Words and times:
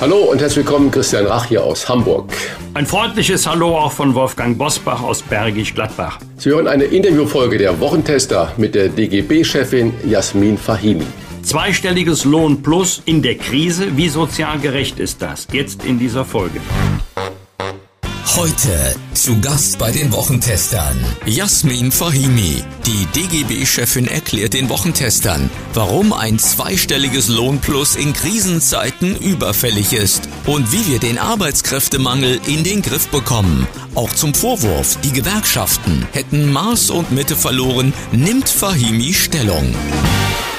Hallo 0.00 0.18
und 0.18 0.40
herzlich 0.40 0.64
willkommen, 0.64 0.92
Christian 0.92 1.26
Rach 1.26 1.46
hier 1.46 1.64
aus 1.64 1.88
Hamburg. 1.88 2.30
Ein 2.72 2.86
freundliches 2.86 3.48
Hallo 3.48 3.76
auch 3.76 3.90
von 3.90 4.14
Wolfgang 4.14 4.56
Bosbach 4.56 5.02
aus 5.02 5.22
Bergisch 5.22 5.74
Gladbach. 5.74 6.20
Sie 6.36 6.50
hören 6.50 6.68
eine 6.68 6.84
Interviewfolge 6.84 7.58
der 7.58 7.80
Wochentester 7.80 8.52
mit 8.58 8.76
der 8.76 8.90
DGB-Chefin 8.90 9.92
Jasmin 10.08 10.56
Fahimi. 10.56 11.04
Zweistelliges 11.42 12.24
Lohn 12.24 12.62
plus 12.62 13.02
in 13.06 13.22
der 13.22 13.34
Krise. 13.38 13.96
Wie 13.96 14.08
sozial 14.08 14.60
gerecht 14.60 15.00
ist 15.00 15.20
das? 15.20 15.48
Jetzt 15.50 15.84
in 15.84 15.98
dieser 15.98 16.24
Folge. 16.24 16.60
Heute 18.36 18.94
zu 19.14 19.40
Gast 19.40 19.78
bei 19.78 19.90
den 19.90 20.12
Wochentestern 20.12 21.04
Jasmin 21.26 21.90
Fahimi. 21.90 22.62
Die 22.86 23.06
DGB-Chefin 23.14 24.06
erklärt 24.06 24.54
den 24.54 24.68
Wochentestern, 24.68 25.50
warum 25.74 26.12
ein 26.12 26.38
zweistelliges 26.38 27.28
Lohnplus 27.28 27.96
in 27.96 28.12
Krisenzeiten 28.12 29.16
überfällig 29.16 29.92
ist 29.92 30.28
und 30.46 30.70
wie 30.72 30.92
wir 30.92 31.00
den 31.00 31.18
Arbeitskräftemangel 31.18 32.38
in 32.46 32.62
den 32.62 32.82
Griff 32.82 33.08
bekommen. 33.08 33.66
Auch 33.94 34.12
zum 34.12 34.34
Vorwurf, 34.34 34.98
die 35.02 35.12
Gewerkschaften 35.12 36.06
hätten 36.12 36.52
Maß 36.52 36.90
und 36.90 37.10
Mitte 37.10 37.34
verloren, 37.34 37.92
nimmt 38.12 38.48
Fahimi 38.48 39.14
Stellung. 39.14 39.74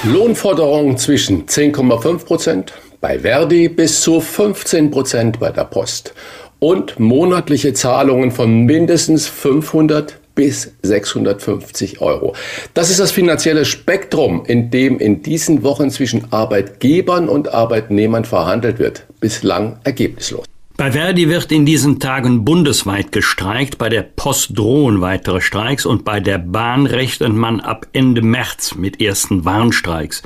Lohnforderungen 0.02 0.98
zwischen 0.98 1.46
10,5 1.46 2.24
Prozent 2.24 2.72
bei 3.00 3.20
Verdi 3.20 3.68
bis 3.68 4.02
zu 4.02 4.20
15 4.20 4.90
Prozent 4.90 5.40
bei 5.40 5.50
der 5.50 5.64
Post 5.64 6.12
und 6.60 7.00
monatliche 7.00 7.72
Zahlungen 7.72 8.30
von 8.30 8.64
mindestens 8.64 9.26
500 9.26 10.20
bis 10.34 10.72
650 10.82 12.00
Euro. 12.00 12.34
Das 12.74 12.90
ist 12.90 13.00
das 13.00 13.10
finanzielle 13.10 13.64
Spektrum, 13.64 14.44
in 14.46 14.70
dem 14.70 14.98
in 14.98 15.22
diesen 15.22 15.62
Wochen 15.64 15.90
zwischen 15.90 16.32
Arbeitgebern 16.32 17.28
und 17.28 17.52
Arbeitnehmern 17.52 18.24
verhandelt 18.24 18.78
wird. 18.78 19.04
Bislang 19.20 19.80
ergebnislos. 19.84 20.44
Bei 20.76 20.92
Verdi 20.92 21.28
wird 21.28 21.52
in 21.52 21.66
diesen 21.66 22.00
Tagen 22.00 22.42
bundesweit 22.46 23.12
gestreikt, 23.12 23.76
bei 23.76 23.90
der 23.90 24.00
Post 24.02 24.56
drohen 24.56 25.02
weitere 25.02 25.42
Streiks 25.42 25.84
und 25.84 26.06
bei 26.06 26.20
der 26.20 26.38
Bahn 26.38 26.86
rechnet 26.86 27.34
man 27.34 27.60
ab 27.60 27.86
Ende 27.92 28.22
März 28.22 28.76
mit 28.76 28.98
ersten 28.98 29.44
Warnstreiks. 29.44 30.22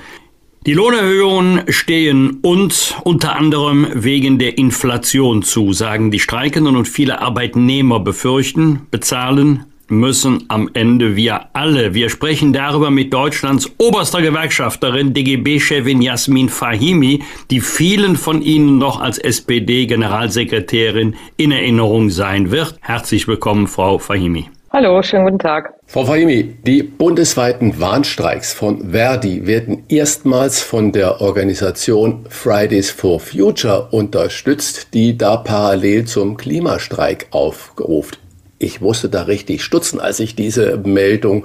Die 0.66 0.72
Lohnerhöhungen 0.72 1.70
stehen 1.70 2.38
uns 2.40 2.96
unter 3.04 3.36
anderem 3.36 3.86
wegen 3.92 4.38
der 4.38 4.56
Inflation 4.56 5.42
zu, 5.42 5.74
sagen 5.74 6.10
die 6.10 6.18
Streikenden 6.18 6.74
und 6.74 6.88
viele 6.88 7.20
Arbeitnehmer 7.20 8.00
befürchten, 8.00 8.86
bezahlen 8.90 9.66
müssen 9.88 10.44
am 10.48 10.70
Ende 10.72 11.16
wir 11.16 11.48
alle. 11.52 11.92
Wir 11.92 12.08
sprechen 12.08 12.54
darüber 12.54 12.90
mit 12.90 13.12
Deutschlands 13.12 13.70
oberster 13.76 14.22
Gewerkschafterin, 14.22 15.12
DGB-Chefin 15.12 16.00
Jasmin 16.00 16.48
Fahimi, 16.48 17.22
die 17.50 17.60
vielen 17.60 18.16
von 18.16 18.40
Ihnen 18.40 18.78
noch 18.78 19.02
als 19.02 19.18
SPD-Generalsekretärin 19.18 21.14
in 21.36 21.52
Erinnerung 21.52 22.08
sein 22.08 22.50
wird. 22.50 22.78
Herzlich 22.80 23.28
willkommen, 23.28 23.66
Frau 23.66 23.98
Fahimi. 23.98 24.48
Hallo, 24.72 25.02
schönen 25.02 25.26
guten 25.26 25.40
Tag. 25.40 25.73
Frau 25.86 26.06
Fahimi, 26.06 26.56
die 26.66 26.82
bundesweiten 26.82 27.78
Warnstreiks 27.78 28.52
von 28.52 28.90
Verdi 28.90 29.46
werden 29.46 29.84
erstmals 29.88 30.60
von 30.60 30.90
der 30.90 31.20
Organisation 31.20 32.24
Fridays 32.28 32.90
for 32.90 33.20
Future 33.20 33.88
unterstützt, 33.92 34.88
die 34.92 35.16
da 35.16 35.36
parallel 35.36 36.06
zum 36.06 36.36
Klimastreik 36.36 37.28
aufgerufen. 37.30 38.16
Ich 38.58 38.80
musste 38.80 39.08
da 39.08 39.22
richtig 39.22 39.62
stutzen, 39.62 40.00
als 40.00 40.20
ich 40.20 40.34
diese 40.34 40.78
Meldung 40.78 41.44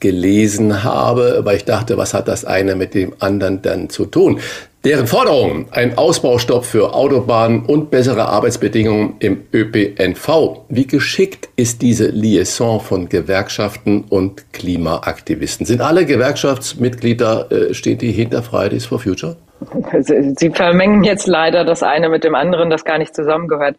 gelesen 0.00 0.84
habe, 0.84 1.40
weil 1.42 1.56
ich 1.56 1.64
dachte, 1.64 1.98
was 1.98 2.14
hat 2.14 2.28
das 2.28 2.44
eine 2.44 2.76
mit 2.76 2.94
dem 2.94 3.14
anderen 3.18 3.62
dann 3.62 3.90
zu 3.90 4.06
tun? 4.06 4.40
Deren 4.84 5.06
Forderungen, 5.06 5.66
ein 5.70 5.96
Ausbaustopp 5.96 6.64
für 6.64 6.92
Autobahnen 6.92 7.66
und 7.66 7.92
bessere 7.92 8.28
Arbeitsbedingungen 8.28 9.14
im 9.20 9.44
ÖPNV. 9.52 10.64
Wie 10.70 10.88
geschickt 10.88 11.50
ist 11.54 11.82
diese 11.82 12.08
Liaison 12.08 12.80
von 12.80 13.08
Gewerkschaften 13.08 14.02
und 14.08 14.52
Klimaaktivisten? 14.52 15.66
Sind 15.66 15.82
alle 15.82 16.04
Gewerkschaftsmitglieder, 16.04 17.52
äh, 17.52 17.74
stehen 17.74 17.98
die 17.98 18.10
hinter 18.10 18.42
Fridays 18.42 18.86
for 18.86 18.98
Future? 18.98 19.36
Sie 20.00 20.50
vermengen 20.50 21.04
jetzt 21.04 21.26
leider 21.26 21.64
das 21.64 21.82
eine 21.82 22.08
mit 22.08 22.24
dem 22.24 22.34
anderen, 22.34 22.70
das 22.70 22.84
gar 22.84 22.98
nicht 22.98 23.14
zusammengehört. 23.14 23.76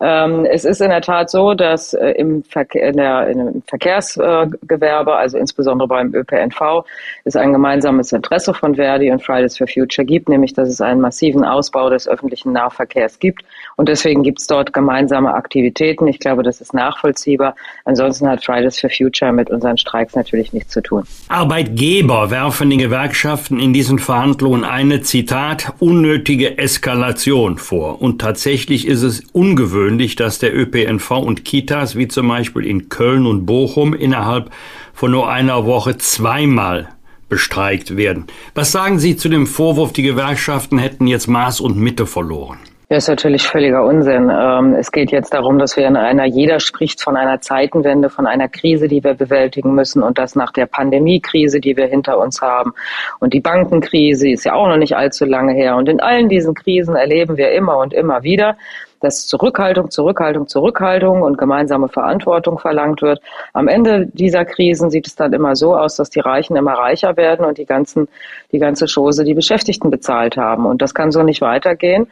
Ähm, 0.00 0.44
es 0.44 0.64
ist 0.64 0.80
in 0.80 0.90
der 0.90 1.02
Tat 1.02 1.30
so, 1.30 1.54
dass 1.54 1.94
äh, 1.94 2.10
im, 2.12 2.42
Verkehrsgewerbe, 2.42 5.14
also 5.14 5.38
insbesondere 5.38 5.88
beim 5.88 6.14
ÖPNV, 6.14 6.84
es 7.24 7.36
ein 7.36 7.52
gemeinsames 7.52 8.12
Interesse 8.12 8.54
von 8.54 8.76
Verdi 8.76 9.10
und 9.10 9.22
Fridays 9.22 9.58
for 9.58 9.66
Future 9.66 10.04
gibt, 10.04 10.28
nämlich 10.28 10.54
dass 10.54 10.68
es 10.68 10.80
einen 10.80 11.00
massiven 11.00 11.44
Ausbau 11.44 11.90
des 11.90 12.08
öffentlichen 12.08 12.52
Nahverkehrs 12.52 13.18
gibt. 13.18 13.44
Und 13.76 13.88
deswegen 13.88 14.22
gibt 14.22 14.40
es 14.40 14.46
dort 14.46 14.72
gemeinsame 14.72 15.34
Aktivitäten. 15.34 16.06
Ich 16.06 16.18
glaube, 16.18 16.42
das 16.42 16.60
ist 16.60 16.72
nachvollziehbar. 16.72 17.56
Ansonsten 17.84 18.28
hat 18.28 18.44
Fridays 18.44 18.80
for 18.80 18.90
Future 18.90 19.32
mit 19.32 19.50
unseren 19.50 19.76
Streiks 19.76 20.14
natürlich 20.14 20.52
nichts 20.52 20.72
zu 20.72 20.82
tun. 20.82 21.02
Arbeitgeber 21.28 22.30
werfen 22.30 22.70
den 22.70 22.78
Gewerkschaften 22.78 23.58
in 23.58 23.72
diesen 23.72 23.98
Verhandlungen 23.98 24.64
eine 24.64 25.02
Zitat 25.02 25.25
Zitat, 25.26 25.72
unnötige 25.80 26.56
Eskalation 26.56 27.58
vor. 27.58 28.00
Und 28.00 28.20
tatsächlich 28.20 28.86
ist 28.86 29.02
es 29.02 29.24
ungewöhnlich, 29.32 30.14
dass 30.14 30.38
der 30.38 30.56
ÖPNV 30.56 31.10
und 31.10 31.44
Kitas, 31.44 31.96
wie 31.96 32.06
zum 32.06 32.28
Beispiel 32.28 32.64
in 32.64 32.88
Köln 32.90 33.26
und 33.26 33.44
Bochum, 33.44 33.92
innerhalb 33.92 34.52
von 34.94 35.10
nur 35.10 35.28
einer 35.28 35.66
Woche 35.66 35.98
zweimal 35.98 36.90
bestreikt 37.28 37.96
werden. 37.96 38.26
Was 38.54 38.70
sagen 38.70 39.00
Sie 39.00 39.16
zu 39.16 39.28
dem 39.28 39.48
Vorwurf, 39.48 39.92
die 39.92 40.04
Gewerkschaften 40.04 40.78
hätten 40.78 41.08
jetzt 41.08 41.26
Maß 41.26 41.58
und 41.58 41.76
Mitte 41.76 42.06
verloren? 42.06 42.58
Das 42.88 43.04
ist 43.04 43.08
natürlich 43.08 43.42
völliger 43.42 43.84
Unsinn. 43.84 44.30
Ähm, 44.32 44.74
es 44.74 44.92
geht 44.92 45.10
jetzt 45.10 45.34
darum, 45.34 45.58
dass 45.58 45.76
wir 45.76 45.88
in 45.88 45.96
einer, 45.96 46.24
jeder 46.24 46.60
spricht 46.60 47.02
von 47.02 47.16
einer 47.16 47.40
Zeitenwende, 47.40 48.10
von 48.10 48.28
einer 48.28 48.48
Krise, 48.48 48.86
die 48.86 49.02
wir 49.02 49.14
bewältigen 49.14 49.74
müssen 49.74 50.04
und 50.04 50.18
das 50.18 50.36
nach 50.36 50.52
der 50.52 50.66
Pandemiekrise, 50.66 51.58
die 51.58 51.76
wir 51.76 51.86
hinter 51.86 52.16
uns 52.18 52.40
haben. 52.40 52.74
Und 53.18 53.34
die 53.34 53.40
Bankenkrise 53.40 54.28
ist 54.30 54.44
ja 54.44 54.54
auch 54.54 54.68
noch 54.68 54.76
nicht 54.76 54.96
allzu 54.96 55.24
lange 55.24 55.52
her. 55.52 55.74
Und 55.74 55.88
in 55.88 55.98
allen 55.98 56.28
diesen 56.28 56.54
Krisen 56.54 56.94
erleben 56.94 57.36
wir 57.36 57.50
immer 57.50 57.78
und 57.78 57.92
immer 57.92 58.22
wieder, 58.22 58.56
dass 59.00 59.26
Zurückhaltung, 59.26 59.90
Zurückhaltung, 59.90 60.46
Zurückhaltung 60.46 61.22
und 61.22 61.38
gemeinsame 61.38 61.88
Verantwortung 61.88 62.58
verlangt 62.58 63.02
wird. 63.02 63.20
Am 63.52 63.68
Ende 63.68 64.06
dieser 64.06 64.44
Krisen 64.44 64.90
sieht 64.90 65.06
es 65.06 65.16
dann 65.16 65.32
immer 65.32 65.56
so 65.56 65.76
aus, 65.76 65.96
dass 65.96 66.10
die 66.10 66.20
Reichen 66.20 66.56
immer 66.56 66.74
reicher 66.74 67.16
werden 67.16 67.46
und 67.46 67.58
die 67.58 67.66
ganzen, 67.66 68.08
die 68.52 68.58
ganze 68.58 68.86
Chose 68.86 69.24
die 69.24 69.34
Beschäftigten 69.34 69.90
bezahlt 69.90 70.36
haben. 70.36 70.66
Und 70.66 70.82
das 70.82 70.94
kann 70.94 71.12
so 71.12 71.22
nicht 71.22 71.40
weitergehen. 71.40 72.08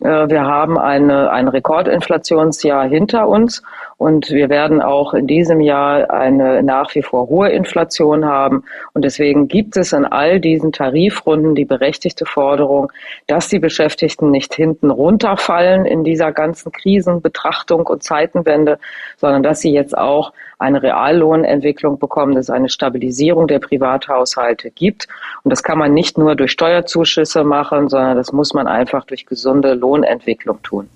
Äh, 0.00 0.28
wir 0.28 0.42
haben 0.42 0.78
eine, 0.78 1.30
ein 1.30 1.48
Rekordinflationsjahr 1.48 2.86
hinter 2.86 3.28
uns 3.28 3.62
und 3.98 4.30
wir 4.30 4.50
werden 4.50 4.82
auch 4.82 5.14
in 5.14 5.26
diesem 5.26 5.60
Jahr 5.60 6.10
eine 6.10 6.62
nach 6.62 6.94
wie 6.94 7.02
vor 7.02 7.28
hohe 7.28 7.48
Inflation 7.48 8.26
haben. 8.26 8.64
Und 8.92 9.06
deswegen 9.06 9.48
gibt 9.48 9.76
es 9.78 9.94
in 9.94 10.04
all 10.04 10.38
diesen 10.38 10.70
Tarifrunden 10.70 11.54
die 11.54 11.64
berechtigte 11.64 12.26
Forderung, 12.26 12.92
dass 13.26 13.48
die 13.48 13.58
Beschäftigten 13.58 14.30
nicht 14.30 14.54
hinten 14.54 14.90
runterfallen 14.90 15.86
in 15.86 16.04
dieser 16.04 16.30
ganzen 16.32 16.72
Krisenbetrachtung 16.72 17.86
und 17.86 18.02
Zeitenwende, 18.02 18.78
sondern 19.16 19.42
dass 19.42 19.60
sie 19.60 19.72
jetzt 19.72 19.96
auch 19.96 20.32
eine 20.58 20.82
Reallohnentwicklung 20.82 21.98
bekommen, 21.98 22.34
dass 22.34 22.46
es 22.46 22.50
eine 22.50 22.68
Stabilisierung 22.68 23.46
der 23.46 23.60
Privathaushalte 23.60 24.70
gibt. 24.70 25.08
Und 25.42 25.50
das 25.50 25.62
kann 25.62 25.78
man 25.78 25.94
nicht 25.94 26.18
nur 26.18 26.34
durch 26.34 26.52
Steuerzuschüsse 26.52 27.44
machen, 27.44 27.88
sondern 27.88 28.16
das 28.16 28.30
muss 28.32 28.52
man 28.52 28.66
einfach 28.66 29.06
durch 29.06 29.24
gesunde 29.24 29.72
Lohnentwicklung 29.72 30.62
tun. 30.62 30.90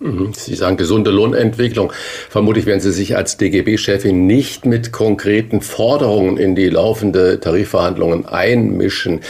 Mhm. 0.00 0.32
Sie 0.32 0.54
sagen 0.54 0.78
gesunde 0.78 1.10
Lohnentwicklung. 1.10 1.92
Vermutlich 2.30 2.64
werden 2.64 2.80
Sie 2.80 2.90
sich 2.90 3.16
als 3.16 3.36
DGB-Chefin 3.36 4.26
nicht 4.26 4.64
mit 4.64 4.92
konkreten 4.92 5.60
Forderungen 5.60 6.38
in 6.38 6.54
die 6.54 6.70
laufende 6.70 7.38
Tarifverhandlungen 7.38 8.24
einmischen. 8.24 9.20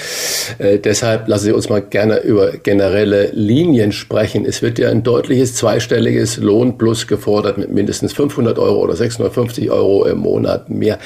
Äh, 0.59 0.79
deshalb 0.79 1.27
lassen 1.27 1.47
Sie 1.47 1.53
uns 1.53 1.69
mal 1.69 1.83
gerne 1.83 2.21
über 2.21 2.53
generelle 2.53 3.31
Linien 3.33 3.91
sprechen. 3.91 4.45
Es 4.45 4.63
wird 4.63 4.79
ja 4.79 4.91
ein 4.91 5.03
deutliches 5.03 5.57
zweistelliges 5.57 6.37
Lohnplus 6.37 7.09
gefordert 7.09 7.59
mit 7.59 7.71
mindestens 7.73 8.13
500 8.13 8.57
Euro 8.61 8.79
oder 8.79 8.95
650 8.95 9.73
Euro 9.73 10.07
im 10.07 10.19
Monat 10.19 10.71
mehr. 10.71 11.01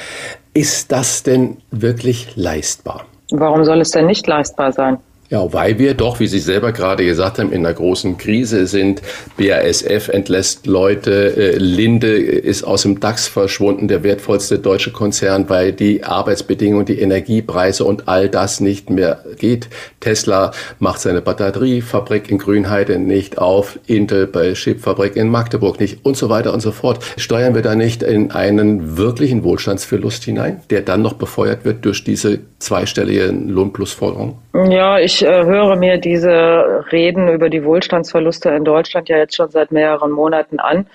Ist 0.53 0.91
das 0.91 1.23
denn 1.23 1.57
wirklich 1.71 2.35
leistbar? 2.35 3.07
Warum 3.31 3.65
soll 3.65 3.81
es 3.81 3.89
denn 3.89 4.05
nicht 4.05 4.27
leistbar 4.27 4.71
sein? 4.71 4.99
Ja, 5.29 5.51
weil 5.51 5.79
wir 5.79 5.95
doch, 5.95 6.19
wie 6.19 6.27
Sie 6.27 6.39
selber 6.39 6.71
gerade 6.71 7.03
gesagt 7.03 7.39
haben, 7.39 7.51
in 7.51 7.65
einer 7.65 7.73
großen 7.73 8.17
Krise 8.17 8.67
sind. 8.67 9.01
BASF 9.37 10.09
entlässt 10.09 10.67
Leute, 10.67 11.35
äh, 11.35 11.57
Linde 11.57 12.15
ist 12.15 12.63
aus 12.63 12.83
dem 12.83 12.99
DAX 12.99 13.27
verschwunden, 13.27 13.87
der 13.87 14.03
wertvollste 14.03 14.59
deutsche 14.59 14.91
Konzern, 14.91 15.49
weil 15.49 15.71
die 15.71 16.03
Arbeitsbedingungen, 16.03 16.85
die 16.85 16.99
Energiepreise 16.99 17.85
und 17.85 18.07
all 18.07 18.29
das 18.29 18.59
nicht 18.59 18.91
mehr 18.91 19.25
geht. 19.39 19.67
Tesla 19.99 20.51
macht 20.77 21.01
seine 21.01 21.21
Batteriefabrik 21.21 22.29
in 22.29 22.37
Grünheide 22.37 22.99
nicht 22.99 23.39
auf, 23.39 23.79
Intel 23.87 24.27
bei 24.27 24.53
Chipfabrik 24.53 25.15
in 25.15 25.29
Magdeburg 25.29 25.79
nicht 25.79 26.05
und 26.05 26.17
so 26.17 26.29
weiter 26.29 26.53
und 26.53 26.59
so 26.59 26.71
fort. 26.71 26.99
Steuern 27.17 27.55
wir 27.55 27.63
da 27.63 27.73
nicht 27.73 28.03
in 28.03 28.29
einen 28.29 28.95
wirklichen 28.97 29.43
Wohlstandsverlust 29.43 30.23
hinein, 30.23 30.61
der 30.69 30.81
dann 30.81 31.01
noch 31.01 31.13
befeuert 31.13 31.65
wird 31.65 31.83
durch 31.83 32.03
diese 32.03 32.41
zweistellige 32.59 33.27
Lohnplusforderung? 33.27 34.37
Ja, 34.69 34.99
ich 34.99 35.14
äh, 35.23 35.45
höre 35.45 35.75
mir 35.75 35.97
diese 35.97 36.85
Reden 36.91 37.27
über 37.27 37.49
die 37.49 37.63
Wohlstandsverluste 37.63 38.49
in 38.49 38.63
Deutschland 38.63 39.09
ja 39.09 39.17
jetzt 39.17 39.35
schon 39.35 39.49
seit 39.49 39.71
mehreren 39.71 40.11
Monaten 40.11 40.59
an. 40.59 40.87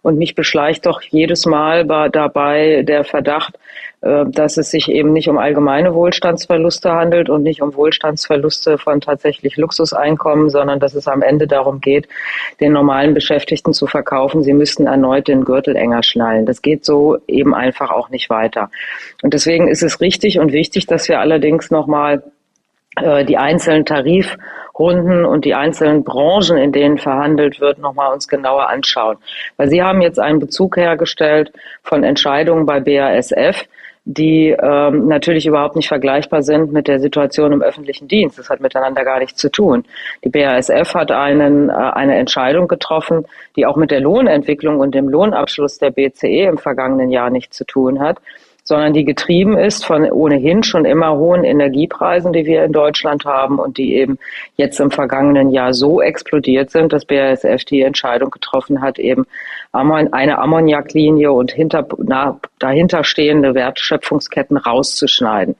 Und 0.00 0.16
mich 0.16 0.34
beschleicht 0.34 0.86
doch 0.86 1.02
jedes 1.02 1.44
Mal 1.44 1.84
dabei 1.84 2.82
der 2.82 3.04
Verdacht, 3.04 3.58
äh, 4.00 4.24
dass 4.28 4.56
es 4.56 4.70
sich 4.70 4.88
eben 4.88 5.12
nicht 5.12 5.28
um 5.28 5.38
allgemeine 5.38 5.92
Wohlstandsverluste 5.92 6.92
handelt 6.92 7.28
und 7.28 7.42
nicht 7.42 7.62
um 7.62 7.74
Wohlstandsverluste 7.74 8.78
von 8.78 9.00
tatsächlich 9.00 9.56
Luxuseinkommen, 9.56 10.50
sondern 10.50 10.78
dass 10.78 10.94
es 10.94 11.08
am 11.08 11.20
Ende 11.20 11.48
darum 11.48 11.80
geht, 11.80 12.08
den 12.60 12.72
normalen 12.72 13.12
Beschäftigten 13.12 13.72
zu 13.72 13.88
verkaufen, 13.88 14.44
sie 14.44 14.52
müssten 14.52 14.86
erneut 14.86 15.26
den 15.26 15.44
Gürtel 15.44 15.74
enger 15.74 16.04
schnallen. 16.04 16.46
Das 16.46 16.62
geht 16.62 16.84
so 16.84 17.18
eben 17.26 17.54
einfach 17.54 17.90
auch 17.90 18.08
nicht 18.08 18.30
weiter. 18.30 18.70
Und 19.22 19.34
deswegen 19.34 19.66
ist 19.66 19.82
es 19.82 20.00
richtig 20.00 20.38
und 20.38 20.52
wichtig, 20.52 20.86
dass 20.86 21.08
wir 21.08 21.18
allerdings 21.18 21.72
nochmal 21.72 22.22
die 23.24 23.36
einzelnen 23.36 23.84
Tarifrunden 23.84 25.24
und 25.24 25.44
die 25.44 25.54
einzelnen 25.54 26.04
Branchen, 26.04 26.56
in 26.56 26.72
denen 26.72 26.98
verhandelt 26.98 27.60
wird, 27.60 27.78
nochmal 27.78 28.12
uns 28.12 28.28
genauer 28.28 28.68
anschauen. 28.68 29.18
Weil 29.56 29.68
Sie 29.68 29.82
haben 29.82 30.00
jetzt 30.00 30.18
einen 30.18 30.38
Bezug 30.38 30.76
hergestellt 30.76 31.52
von 31.82 32.04
Entscheidungen 32.04 32.66
bei 32.66 32.80
BASF, 32.80 33.66
die 34.10 34.56
ähm, 34.58 35.06
natürlich 35.06 35.46
überhaupt 35.46 35.76
nicht 35.76 35.88
vergleichbar 35.88 36.40
sind 36.40 36.72
mit 36.72 36.88
der 36.88 36.98
Situation 36.98 37.52
im 37.52 37.60
öffentlichen 37.60 38.08
Dienst. 38.08 38.38
Das 38.38 38.48
hat 38.48 38.58
miteinander 38.58 39.04
gar 39.04 39.18
nichts 39.18 39.38
zu 39.38 39.50
tun. 39.50 39.84
Die 40.24 40.30
BASF 40.30 40.94
hat 40.94 41.12
einen, 41.12 41.68
äh, 41.68 41.72
eine 41.72 42.16
Entscheidung 42.16 42.68
getroffen, 42.68 43.26
die 43.54 43.66
auch 43.66 43.76
mit 43.76 43.90
der 43.90 44.00
Lohnentwicklung 44.00 44.80
und 44.80 44.94
dem 44.94 45.10
Lohnabschluss 45.10 45.76
der 45.76 45.90
BCE 45.90 46.48
im 46.48 46.56
vergangenen 46.56 47.10
Jahr 47.10 47.28
nichts 47.28 47.58
zu 47.58 47.66
tun 47.66 48.00
hat 48.00 48.16
sondern 48.68 48.92
die 48.92 49.06
getrieben 49.06 49.56
ist 49.56 49.86
von 49.86 50.04
ohnehin 50.10 50.62
schon 50.62 50.84
immer 50.84 51.16
hohen 51.16 51.42
Energiepreisen, 51.42 52.34
die 52.34 52.44
wir 52.44 52.64
in 52.64 52.72
Deutschland 52.74 53.24
haben 53.24 53.58
und 53.58 53.78
die 53.78 53.94
eben 53.94 54.18
jetzt 54.56 54.78
im 54.78 54.90
vergangenen 54.90 55.48
Jahr 55.48 55.72
so 55.72 56.02
explodiert 56.02 56.70
sind, 56.70 56.92
dass 56.92 57.06
BASF 57.06 57.64
die 57.64 57.80
Entscheidung 57.80 58.30
getroffen 58.30 58.82
hat, 58.82 58.98
eben 58.98 59.24
eine 59.72 60.38
Ammoniaklinie 60.38 61.32
und 61.32 61.50
hinter, 61.50 61.88
na, 61.96 62.38
dahinter 62.58 63.04
stehende 63.04 63.54
Wertschöpfungsketten 63.54 64.58
rauszuschneiden. 64.58 65.56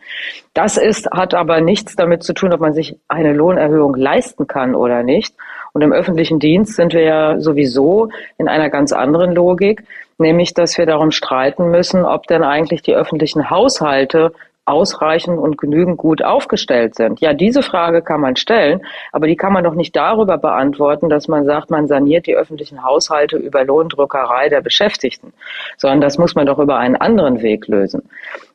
Das 0.53 0.77
ist, 0.77 1.11
hat 1.11 1.33
aber 1.33 1.63
nichts 1.63 1.97
damit 1.97 2.23
zu 2.23 2.35
tun, 2.35 2.53
ob 2.53 2.61
man 2.61 2.75
sich 2.75 2.99
eine 3.09 3.33
Lohnerhöhung 3.33 3.95
leisten 3.95 4.47
kann 4.47 4.75
oder 4.75 5.03
nicht. 5.03 5.35
Und 5.73 5.81
im 5.81 5.93
öffentlichen 5.93 6.41
Dienst 6.41 6.77
sind 6.77 6.93
wir 6.93 7.05
ja 7.05 7.41
sowieso 7.41 8.11
in 8.37 8.49
einer 8.49 8.69
ganz 8.69 8.93
anderen 8.93 9.35
Logik 9.35 9.85
nämlich 10.19 10.55
dass 10.55 10.77
wir 10.77 10.87
darum 10.87 11.11
streiten 11.11 11.71
müssen, 11.71 12.05
ob 12.05 12.27
denn 12.27 12.43
eigentlich 12.43 12.83
die 12.83 12.95
öffentlichen 12.95 13.51
Haushalte 13.51 14.33
ausreichend 14.69 15.39
und 15.39 15.57
genügend 15.57 15.97
gut 15.97 16.23
aufgestellt 16.23 16.95
sind. 16.95 17.21
Ja, 17.21 17.33
diese 17.33 17.63
Frage 17.63 18.03
kann 18.03 18.21
man 18.21 18.37
stellen, 18.37 18.83
aber 19.13 19.27
die 19.27 19.37
kann 19.37 19.53
man 19.53 19.65
doch 19.65 19.75
nicht 19.75 19.97
darüber 19.97 20.37
beantworten, 20.37 21.09
dass 21.09 21.27
man 21.27 21.47
sagt, 21.47 21.71
man 21.71 21.89
saniert 21.89 22.27
die 22.27 22.37
öffentlichen 22.37 22.85
Haushalte 22.85 23.39
über 23.39 23.65
Lohndrückerei 23.65 24.51
der 24.51 24.61
Beschäftigten, 24.61 25.33
sondern 25.79 26.03
das 26.03 26.19
muss 26.19 26.35
man 26.35 26.47
doch 26.47 26.59
über 26.59 26.77
einen 26.77 26.97
anderen 26.97 27.41
Weg 27.41 27.67
lösen. 27.67 28.03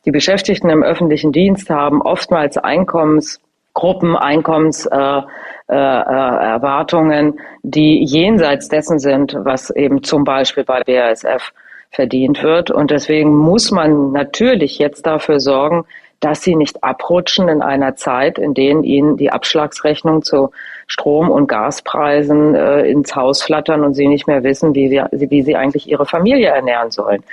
Die 0.05 0.11
Beschäftigten 0.11 0.69
im 0.69 0.83
öffentlichen 0.83 1.31
Dienst 1.31 1.69
haben 1.69 2.01
oftmals 2.01 2.57
Einkommensgruppen, 2.57 3.52
Einkommens 4.15 4.85
äh, 4.85 4.97
äh, 4.97 5.75
äh, 5.75 5.75
Erwartungen, 5.75 7.39
die 7.63 8.03
jenseits 8.03 8.67
dessen 8.67 8.99
sind, 8.99 9.35
was 9.39 9.69
eben 9.69 10.03
zum 10.03 10.23
Beispiel 10.23 10.63
bei 10.63 10.81
BASF 10.83 11.51
verdient 11.89 12.43
wird. 12.43 12.71
Und 12.71 12.91
deswegen 12.91 13.35
muss 13.35 13.71
man 13.71 14.11
natürlich 14.11 14.79
jetzt 14.79 15.05
dafür 15.05 15.39
sorgen, 15.39 15.85
dass 16.19 16.41
sie 16.41 16.55
nicht 16.55 16.83
abrutschen 16.83 17.49
in 17.49 17.61
einer 17.61 17.95
Zeit, 17.95 18.39
in 18.39 18.53
denen 18.53 18.83
ihnen 18.83 19.17
die 19.17 19.31
Abschlagsrechnung 19.31 20.23
zu 20.23 20.51
Strom- 20.87 21.29
und 21.29 21.47
Gaspreisen 21.47 22.55
äh, 22.55 22.81
ins 22.83 23.15
Haus 23.15 23.43
flattern 23.43 23.83
und 23.83 23.93
sie 23.93 24.07
nicht 24.07 24.27
mehr 24.27 24.43
wissen, 24.43 24.73
wie, 24.73 24.89
wir, 24.89 25.09
wie 25.11 25.41
sie 25.41 25.55
eigentlich 25.55 25.89
ihre 25.89 26.05
Familie 26.05 26.47
ernähren 26.47 26.91
sollen. 26.91 27.23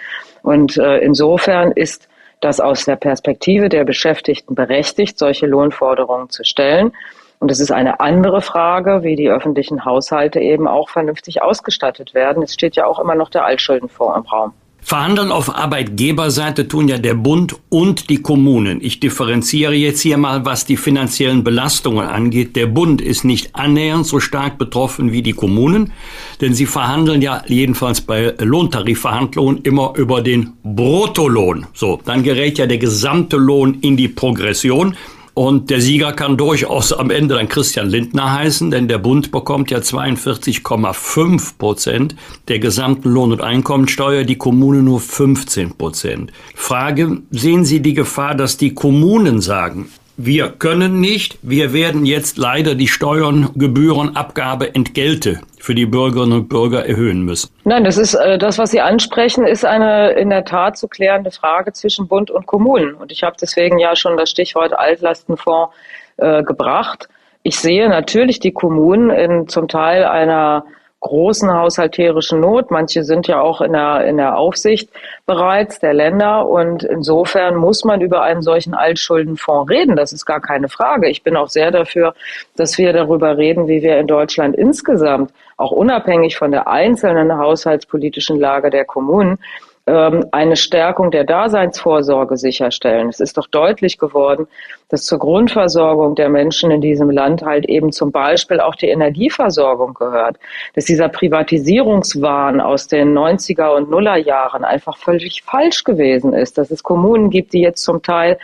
Und 0.43 0.77
äh, 0.77 0.99
insofern 0.99 1.71
ist 1.73 2.09
das 2.41 2.61
aus 2.61 2.85
der 2.85 2.97
Perspektive 2.97 3.69
der 3.69 3.85
Beschäftigten 3.85 4.55
berechtigt, 4.55 5.19
solche 5.19 5.47
Lohnforderungen 5.47 6.31
zu 6.31 6.45
stellen. 6.45 6.93
Und 7.39 7.51
es 7.51 7.61
ist 7.61 7.71
eine 7.71 8.01
andere 8.01 8.43
Frage, 8.43 9.03
wie 9.03 9.17
die 9.17 9.31
öffentlichen 9.31 9.85
Haushalte 9.85 10.41
eben 10.41 10.69
auch 10.69 10.91
vernünftig 10.91 11.43
ausgestattet 11.43 12.13
werden. 12.13 12.43
Es 12.43 12.53
steht 12.53 12.77
ja 12.77 12.87
auch 12.87 12.99
immer 12.99 13.15
noch 13.15 13.31
der 13.31 13.45
Altschuldenfonds 13.45 14.19
im 14.19 14.25
Raum. 14.25 14.53
Verhandeln 14.82 15.31
auf 15.31 15.55
Arbeitgeberseite 15.55 16.67
tun 16.67 16.88
ja 16.88 16.99
der 16.99 17.15
Bund 17.15 17.56
und 17.69 18.11
die 18.11 18.23
Kommunen. 18.23 18.81
Ich 18.81 18.99
differenziere 18.99 19.75
jetzt 19.75 20.00
hier 20.00 20.17
mal, 20.17 20.44
was 20.44 20.65
die 20.65 20.77
finanziellen 20.77 21.44
Belastungen 21.44 22.06
angeht. 22.06 22.56
Der 22.56 22.67
Bund 22.67 23.00
ist 23.00 23.25
nicht 23.25 23.55
annähernd 23.55 24.06
so 24.06 24.21
stark 24.21 24.59
betroffen 24.59 25.12
wie 25.12 25.23
die 25.23 25.32
Kommunen, 25.32 25.93
denn 26.41 26.55
sie 26.55 26.67
verhandeln 26.67 27.23
ja 27.23 27.43
jedenfalls 27.47 28.00
bei 28.00 28.35
Lohntarifverhandlungen 28.38 29.62
immer 29.62 29.93
über 29.97 30.23
den 30.23 30.55
Bruttolohn. 30.65 31.67
So, 31.75 32.00
dann 32.05 32.23
gerät 32.23 32.59
ja 32.59 32.67
der 32.67 32.79
gesamte 32.79 33.37
Lohn 33.37 33.79
in 33.83 33.97
die 33.97 34.09
Progression. 34.09 34.97
Und 35.41 35.71
der 35.71 35.81
Sieger 35.81 36.13
kann 36.13 36.37
durchaus 36.37 36.93
am 36.93 37.09
Ende 37.09 37.37
dann 37.37 37.49
Christian 37.49 37.89
Lindner 37.89 38.31
heißen, 38.31 38.71
denn 38.71 38.89
der 38.89 38.99
Bund 38.99 39.31
bekommt 39.31 39.71
ja 39.71 39.79
42,5 39.79 41.57
Prozent 41.57 42.15
der 42.49 42.59
gesamten 42.59 43.09
Lohn- 43.09 43.33
und 43.33 43.41
Einkommensteuer, 43.41 44.25
die 44.25 44.37
Kommune 44.37 44.83
nur 44.83 45.01
15 45.01 45.79
Prozent. 45.79 46.31
Frage, 46.55 47.23
sehen 47.31 47.65
Sie 47.65 47.81
die 47.81 47.95
Gefahr, 47.95 48.35
dass 48.35 48.59
die 48.59 48.75
Kommunen 48.75 49.41
sagen, 49.41 49.89
wir 50.25 50.51
können 50.51 51.01
nicht, 51.01 51.39
wir 51.43 51.73
werden 51.73 52.05
jetzt 52.05 52.37
leider 52.37 52.75
die 52.75 52.89
Steuern, 52.89 53.51
Gebühren, 53.55 54.17
Abgabe, 54.17 54.75
Entgelte 54.75 55.41
für 55.59 55.75
die 55.75 55.87
Bürgerinnen 55.87 56.33
und 56.33 56.49
Bürger 56.49 56.87
erhöhen 56.87 57.23
müssen. 57.23 57.51
Nein, 57.65 57.85
das 57.85 57.97
ist 57.97 58.15
äh, 58.15 58.39
das, 58.39 58.59
was 58.59 58.71
Sie 58.71 58.81
ansprechen, 58.81 59.47
ist 59.47 59.65
eine 59.65 60.11
in 60.13 60.31
der 60.31 60.45
Tat 60.45 60.77
zu 60.77 60.89
klärende 60.89 61.31
Frage 61.31 61.73
zwischen 61.73 62.07
Bund 62.07 62.31
und 62.31 62.47
Kommunen. 62.47 62.95
Und 62.95 63.12
ich 63.12 63.23
habe 63.23 63.37
deswegen 63.41 63.79
ja 63.79 63.97
schon 63.97 64.17
das 64.17 64.31
Stichwort 64.31 64.73
Altlastenfonds 64.73 65.75
äh, 66.19 66.43
gebracht. 66.43 67.09
Ich 67.43 67.59
sehe 67.59 67.89
natürlich 67.89 68.41
die 68.41 68.53
Kommunen 68.53 69.11
in 69.11 69.49
zum 69.49 69.69
Teil 69.69 70.05
einer 70.05 70.65
großen 71.00 71.52
haushalterischen 71.52 72.40
Not. 72.40 72.71
Manche 72.71 73.04
sind 73.04 73.26
ja 73.26 73.40
auch 73.40 73.61
in 73.61 73.73
der, 73.73 74.04
in 74.07 74.19
der 74.19 74.37
Aufsicht 74.37 74.90
bereits 75.26 75.80
der 75.80 75.95
Länder. 75.95 76.47
Und 76.47 76.83
insofern 76.85 77.57
muss 77.57 77.85
man 77.85 78.00
über 78.00 78.23
einen 78.23 78.42
solchen 78.42 78.75
Altschuldenfonds 78.75 79.71
reden. 79.71 79.97
Das 79.97 80.12
ist 80.12 80.26
gar 80.26 80.40
keine 80.40 80.69
Frage. 80.69 81.09
Ich 81.09 81.23
bin 81.23 81.37
auch 81.37 81.49
sehr 81.49 81.71
dafür, 81.71 82.14
dass 82.57 82.76
wir 82.78 82.92
darüber 82.92 83.37
reden, 83.37 83.66
wie 83.66 83.83
wir 83.83 83.99
in 83.99 84.07
Deutschland 84.07 84.54
insgesamt, 84.57 85.33
auch 85.57 85.73
unabhängig 85.73 86.37
von 86.37 86.50
der 86.50 86.69
einzelnen 86.69 87.37
haushaltspolitischen 87.37 88.38
Lage 88.38 88.71
der 88.71 88.85
Kommunen, 88.85 89.38
eine 89.87 90.57
Stärkung 90.57 91.11
der 91.11 91.25
Daseinsvorsorge 91.25 92.37
sicherstellen. 92.37 93.09
Es 93.09 93.19
ist 93.19 93.37
doch 93.37 93.47
deutlich 93.47 93.99
geworden, 93.99 94.47
dass 94.89 95.05
zur 95.05 95.19
Grundversorgung 95.19 96.15
der 96.15 96.29
Menschen 96.29 96.71
in 96.71 96.81
diesem 96.81 97.11
Land 97.11 97.43
halt 97.43 97.67
eben 97.67 97.93
zum 97.93 98.13
Beispiel 98.13 98.61
auch 98.61 98.75
die 98.75 98.89
Energieversorgung 98.89 99.95
gehört, 99.95 100.37
dass 100.75 100.85
dieser 100.85 101.09
Privatisierungswahn 101.09 102.61
aus 102.61 102.89
den 102.89 103.17
90er 103.17 103.75
und 103.75 103.91
Nuller 103.91 104.17
Jahren 104.17 104.65
einfach 104.65 104.97
völlig 104.99 105.43
falsch 105.43 105.85
gewesen 105.85 106.35
ist, 106.35 106.59
dass 106.59 106.71
es 106.71 106.83
Kommunen 106.83 107.31
gibt, 107.31 107.53
die 107.53 107.61
jetzt 107.61 107.83
zum 107.83 108.03
Teil 108.03 108.39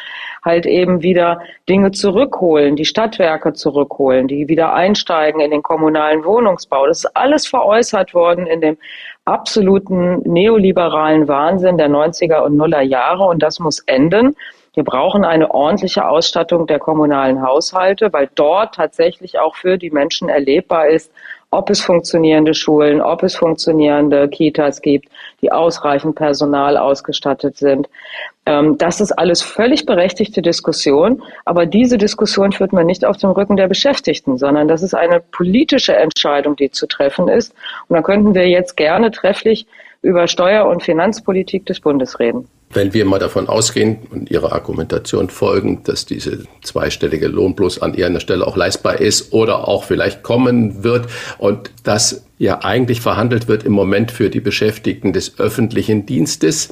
halt 0.45 0.65
eben 0.65 1.03
wieder 1.03 1.41
Dinge 1.69 1.91
zurückholen, 1.91 2.77
die 2.77 2.85
Stadtwerke 2.85 3.53
zurückholen, 3.53 4.29
die 4.29 4.49
wieder 4.49 4.73
einsteigen 4.73 5.41
in 5.41 5.51
den 5.51 5.63
kommunalen 5.63 6.25
Wohnungsbau. 6.25 6.87
Das 6.87 6.99
ist 6.99 7.17
alles 7.17 7.47
veräußert 7.47 8.15
worden 8.15 8.47
in 8.47 8.61
dem 8.61 8.79
absoluten 9.27 10.23
neoliberalen 10.25 11.29
Wahnsinn 11.29 11.77
der 11.77 11.89
90er 11.89 12.39
und 12.39 12.57
Nuller 12.57 12.83
Jahre 12.83 13.25
und 13.25 13.43
das 13.43 13.59
muss 13.59 13.81
enden. 13.81 14.37
Wir 14.73 14.85
brauchen 14.85 15.25
eine 15.25 15.51
ordentliche 15.53 16.07
Ausstattung 16.07 16.67
der 16.67 16.79
kommunalen 16.79 17.43
Haushalte, 17.43 18.13
weil 18.13 18.29
dort 18.35 18.75
tatsächlich 18.75 19.39
auch 19.39 19.57
für 19.57 19.79
die 19.79 19.91
Menschen 19.91 20.29
erlebbar 20.29 20.89
ist, 20.89 21.13
ob 21.51 21.71
es 21.71 21.81
funktionierende 21.81 22.55
Schulen, 22.55 23.01
ob 23.01 23.23
es 23.23 23.37
funktionierende 23.37 24.29
Kitas 24.29 24.83
gibt, 24.83 25.09
die 25.41 25.53
ausreichend 25.53 26.17
Personal 26.17 26.77
ausgestattet 26.77 27.57
sind. 27.57 27.89
Ähm, 28.47 28.79
das 28.79 29.01
ist 29.01 29.13
alles 29.13 29.43
völlig 29.43 29.87
berechtigte 29.87 30.43
Diskussion, 30.43 31.23
aber 31.45 31.67
diese 31.67 31.99
Diskussion 31.99 32.53
führt 32.53 32.73
man 32.73 32.87
nicht 32.87 33.05
auf 33.05 33.17
dem 33.17 33.31
Rücken 33.31 33.57
der 33.57 33.69
Beschäftigten, 33.69 34.39
sondern 34.39 34.69
das 34.69 34.83
ist 34.83 34.95
eine 34.95 35.21
politische 35.21 35.95
Entscheidung, 35.97 36.57
die 36.57 36.71
zu 36.71 36.87
treffen 36.87 37.29
ist. 37.29 37.55
Und 37.89 37.97
da 37.97 38.03
könnten 38.03 38.35
wir 38.35 38.49
jetzt 38.49 38.77
gerne 38.77 39.11
trefflich 39.11 39.67
über 40.03 40.29
Steuer- 40.29 40.67
und 40.67 40.83
Finanzpolitik 40.83 41.67
des 41.67 41.81
Bundes 41.81 42.19
reden. 42.21 42.49
Wenn 42.71 42.93
wir 42.93 43.05
mal 43.05 43.19
davon 43.19 43.49
ausgehen 43.49 43.99
und 44.11 44.31
Ihrer 44.31 44.53
Argumentation 44.53 45.31
folgen, 45.31 45.83
dass 45.85 46.05
diese 46.05 46.45
zweistellige 46.63 47.29
Lohn 47.29 47.55
bloß 47.55 47.81
an 47.81 47.93
irgendeiner 47.93 48.21
Stelle 48.21 48.47
auch 48.47 48.57
leistbar 48.57 49.01
ist 49.01 49.33
oder 49.33 49.69
auch 49.69 49.85
vielleicht 49.85 50.23
kommen 50.23 50.83
wird 50.83 51.07
und 51.39 51.71
das 51.85 52.27
ja 52.39 52.65
eigentlich 52.65 53.01
verhandelt 53.01 53.49
wird 53.49 53.63
im 53.63 53.73
Moment 53.73 54.11
für 54.11 54.31
die 54.31 54.41
Beschäftigten 54.41 55.13
des 55.13 55.39
öffentlichen 55.39 56.07
Dienstes, 56.07 56.71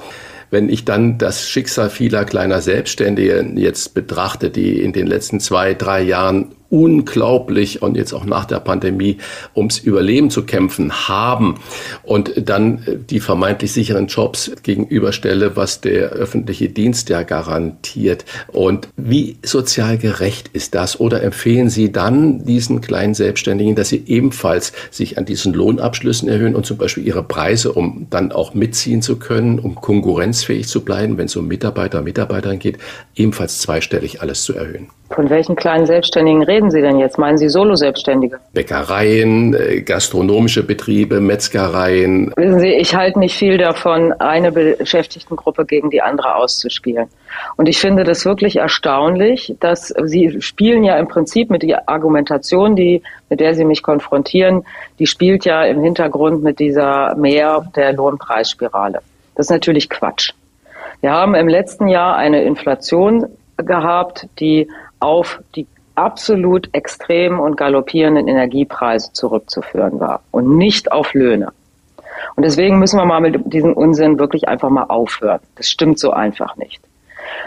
wenn 0.51 0.69
ich 0.69 0.85
dann 0.85 1.17
das 1.19 1.49
Schicksal 1.49 1.91
vieler 1.91 2.25
kleiner 2.25 2.61
Selbstständige 2.61 3.45
jetzt 3.57 3.95
betrachte, 3.95 4.51
die 4.51 4.81
in 4.81 4.93
den 4.93 5.07
letzten 5.07 5.41
zwei, 5.41 5.75
drei 5.75 6.03
Jahren 6.03 6.55
unglaublich 6.75 7.83
und 7.83 7.97
jetzt 7.97 8.13
auch 8.13 8.25
nach 8.25 8.47
der 8.47 8.59
Pandemie 8.59 9.19
ums 9.55 9.79
Überleben 9.79 10.29
zu 10.29 10.45
kämpfen 10.45 11.09
haben 11.09 11.61
und 12.03 12.49
dann 12.49 12.83
äh, 12.87 12.97
die 12.99 13.21
vermeintlich 13.21 13.73
sicheren 13.73 14.09
Jobs 14.09 14.51
gegenüberstelle, 14.65 15.55
was 15.55 15.81
der 15.81 16.09
öffentliche 16.11 16.69
Dienst 16.69 17.11
ja 17.11 17.23
garantiert. 17.23 18.25
Und 18.49 18.89
wie 18.97 19.37
sozial 19.45 19.99
gerecht 19.99 20.51
ist 20.53 20.75
das? 20.75 20.99
Oder 20.99 21.23
empfehlen 21.23 21.71
Sie 21.71 21.93
dann 21.93 22.45
diesen 22.45 22.81
kleinen 22.81 23.15
Selbstständigen, 23.15 23.77
dass 23.77 23.91
sie 23.91 24.03
ebenfalls 24.07 24.73
sich 24.91 25.17
an 25.17 25.27
diesen 25.27 25.55
Lohnabschlüssen 25.55 26.29
erhöhen 26.29 26.57
und 26.57 26.67
zum 26.67 26.77
Beispiel 26.77 27.07
ihre 27.07 27.23
Preise, 27.23 27.73
um 27.73 28.09
dann 28.11 28.33
auch 28.33 28.55
mitziehen 28.55 29.01
zu 29.01 29.17
können, 29.21 29.61
um 29.61 29.77
konkurrenzfähig 29.77 30.67
zu 30.67 30.85
bleiben, 30.85 31.19
wenn 31.19 31.27
es 31.27 31.37
um 31.37 31.47
Mitarbeiter, 31.47 32.03
Mitarbeitern 32.03 32.59
geht, 32.59 32.79
ebenfalls 33.15 33.61
zweistellig 33.61 34.23
alles 34.23 34.43
zu 34.43 34.55
erhöhen? 34.55 34.89
Von 35.11 35.31
welchen 35.31 35.55
kleinen 35.55 35.87
Selbstständigen 35.87 36.43
reden 36.43 36.64
Sie 36.71 36.81
denn 36.81 36.99
jetzt? 36.99 37.19
Meinen 37.19 37.39
Sie 37.39 37.49
Solo-Selbstständige? 37.49 38.39
Bäckereien, 38.53 39.55
äh, 39.55 39.83
gastronomische 39.83 40.63
Betriebe, 40.63 41.21
Metzgereien. 41.21 42.33
Wissen 42.37 42.61
Sie, 42.61 42.69
ich 42.69 42.95
halte 42.95 43.19
nicht 43.19 43.37
viel 43.37 43.59
davon, 43.59 44.13
eine 44.13 44.53
Beschäftigtengruppe 44.53 45.65
gegen 45.65 45.91
die 45.91 46.03
andere 46.03 46.37
auszuspielen. 46.37 47.09
Und 47.57 47.69
ich 47.69 47.79
finde 47.79 48.05
das 48.05 48.25
wirklich 48.25 48.57
erstaunlich, 48.57 49.55
dass 49.61 49.89
Sie 50.05 50.41
spielen 50.41 50.85
ja 50.85 50.97
im 50.99 51.09
Prinzip 51.09 51.51
mit 51.51 51.63
der 51.63 51.89
Argumentation, 51.89 52.77
die, 52.77 53.03
mit 53.31 53.41
der 53.41 53.55
Sie 53.55 53.65
mich 53.65 53.83
konfrontieren, 53.83 54.65
die 54.99 55.07
spielt 55.07 55.45
ja 55.45 55.65
im 55.65 55.83
Hintergrund 55.83 56.43
mit 56.43 56.59
dieser 56.59 57.15
Mehr 57.17 57.67
der 57.77 57.93
Lohnpreisspirale. 57.93 59.01
Das 59.35 59.47
ist 59.47 59.51
natürlich 59.51 59.89
Quatsch. 59.89 60.33
Wir 61.01 61.13
haben 61.13 61.35
im 61.35 61.49
letzten 61.49 61.89
Jahr 61.89 62.17
eine 62.17 62.45
Inflation 62.45 63.27
gehabt, 63.59 64.27
die 64.41 64.69
auf 65.01 65.41
die 65.55 65.67
absolut 65.95 66.69
extremen 66.73 67.39
und 67.39 67.57
galoppierenden 67.57 68.29
Energiepreise 68.29 69.13
zurückzuführen 69.13 70.01
war 70.01 70.23
und 70.31 70.57
nicht 70.57 70.93
auf 70.93 71.15
Löhne. 71.15 71.53
Und 72.37 72.45
deswegen 72.45 72.79
müssen 72.79 72.99
wir 72.99 73.05
mal 73.05 73.21
mit 73.21 73.53
diesem 73.53 73.75
Unsinn 73.75 74.19
wirklich 74.19 74.49
einfach 74.49 74.71
mal 74.71 74.85
aufhören. 74.85 75.41
Das 75.57 75.69
stimmt 75.69 75.99
so 75.99 76.11
einfach 76.11 76.57
nicht. 76.57 76.81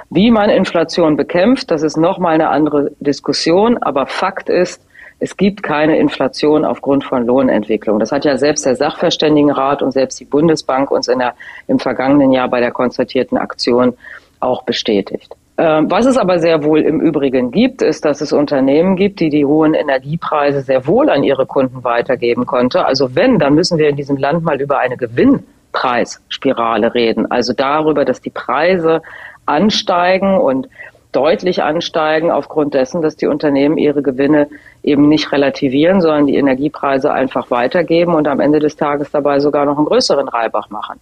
Wie 0.09 0.31
man 0.31 0.49
Inflation 0.49 1.17
bekämpft, 1.17 1.71
das 1.71 1.81
ist 1.81 1.97
nochmal 1.97 2.35
eine 2.35 2.49
andere 2.49 2.91
Diskussion, 2.99 3.77
aber 3.77 4.05
Fakt 4.05 4.49
ist, 4.49 4.81
es 5.19 5.35
gibt 5.35 5.63
keine 5.63 5.97
Inflation 5.97 6.63
aufgrund 6.63 7.03
von 7.03 7.25
Lohnentwicklung. 7.25 7.99
Das 7.99 8.11
hat 8.11 8.23
ja 8.23 8.37
selbst 8.37 8.65
der 8.65 8.75
Sachverständigenrat 8.75 9.81
und 9.81 9.91
selbst 9.91 10.19
die 10.19 10.25
Bundesbank 10.25 10.91
uns 10.91 11.07
in 11.07 11.19
der, 11.19 11.33
im 11.67 11.79
vergangenen 11.79 12.31
Jahr 12.31 12.47
bei 12.49 12.59
der 12.59 12.71
konzertierten 12.71 13.37
Aktion 13.37 13.95
auch 14.39 14.63
bestätigt. 14.63 15.35
Ähm, 15.59 15.89
was 15.89 16.05
es 16.05 16.17
aber 16.17 16.37
sehr 16.37 16.63
wohl 16.63 16.81
im 16.81 17.01
Übrigen 17.01 17.49
gibt, 17.49 17.81
ist, 17.81 18.05
dass 18.05 18.21
es 18.21 18.31
Unternehmen 18.31 18.95
gibt, 18.95 19.19
die 19.19 19.29
die 19.29 19.43
hohen 19.45 19.73
Energiepreise 19.73 20.61
sehr 20.61 20.85
wohl 20.85 21.09
an 21.09 21.23
ihre 21.23 21.47
Kunden 21.47 21.83
weitergeben 21.83 22.45
konnte. 22.45 22.85
Also 22.85 23.15
wenn, 23.15 23.39
dann 23.39 23.55
müssen 23.55 23.79
wir 23.79 23.89
in 23.89 23.95
diesem 23.95 24.17
Land 24.17 24.43
mal 24.43 24.61
über 24.61 24.77
eine 24.77 24.97
Gewinnpreisspirale 24.97 26.93
reden. 26.93 27.31
Also 27.31 27.53
darüber, 27.53 28.05
dass 28.05 28.21
die 28.21 28.29
Preise 28.29 29.01
ansteigen 29.47 30.37
und 30.37 30.69
deutlich 31.11 31.63
ansteigen 31.63 32.29
aufgrund 32.29 32.75
dessen, 32.75 33.01
dass 33.01 33.15
die 33.15 33.25
Unternehmen 33.25 33.79
ihre 33.79 34.03
Gewinne 34.03 34.47
eben 34.83 35.07
nicht 35.07 35.31
relativieren, 35.31 36.01
sondern 36.01 36.27
die 36.27 36.35
Energiepreise 36.35 37.11
einfach 37.11 37.49
weitergeben 37.49 38.13
und 38.13 38.27
am 38.27 38.39
Ende 38.39 38.59
des 38.59 38.75
Tages 38.75 39.09
dabei 39.09 39.39
sogar 39.39 39.65
noch 39.65 39.77
einen 39.77 39.87
größeren 39.87 40.27
Reibach 40.27 40.69
machen. 40.69 40.99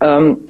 Ähm, 0.00 0.48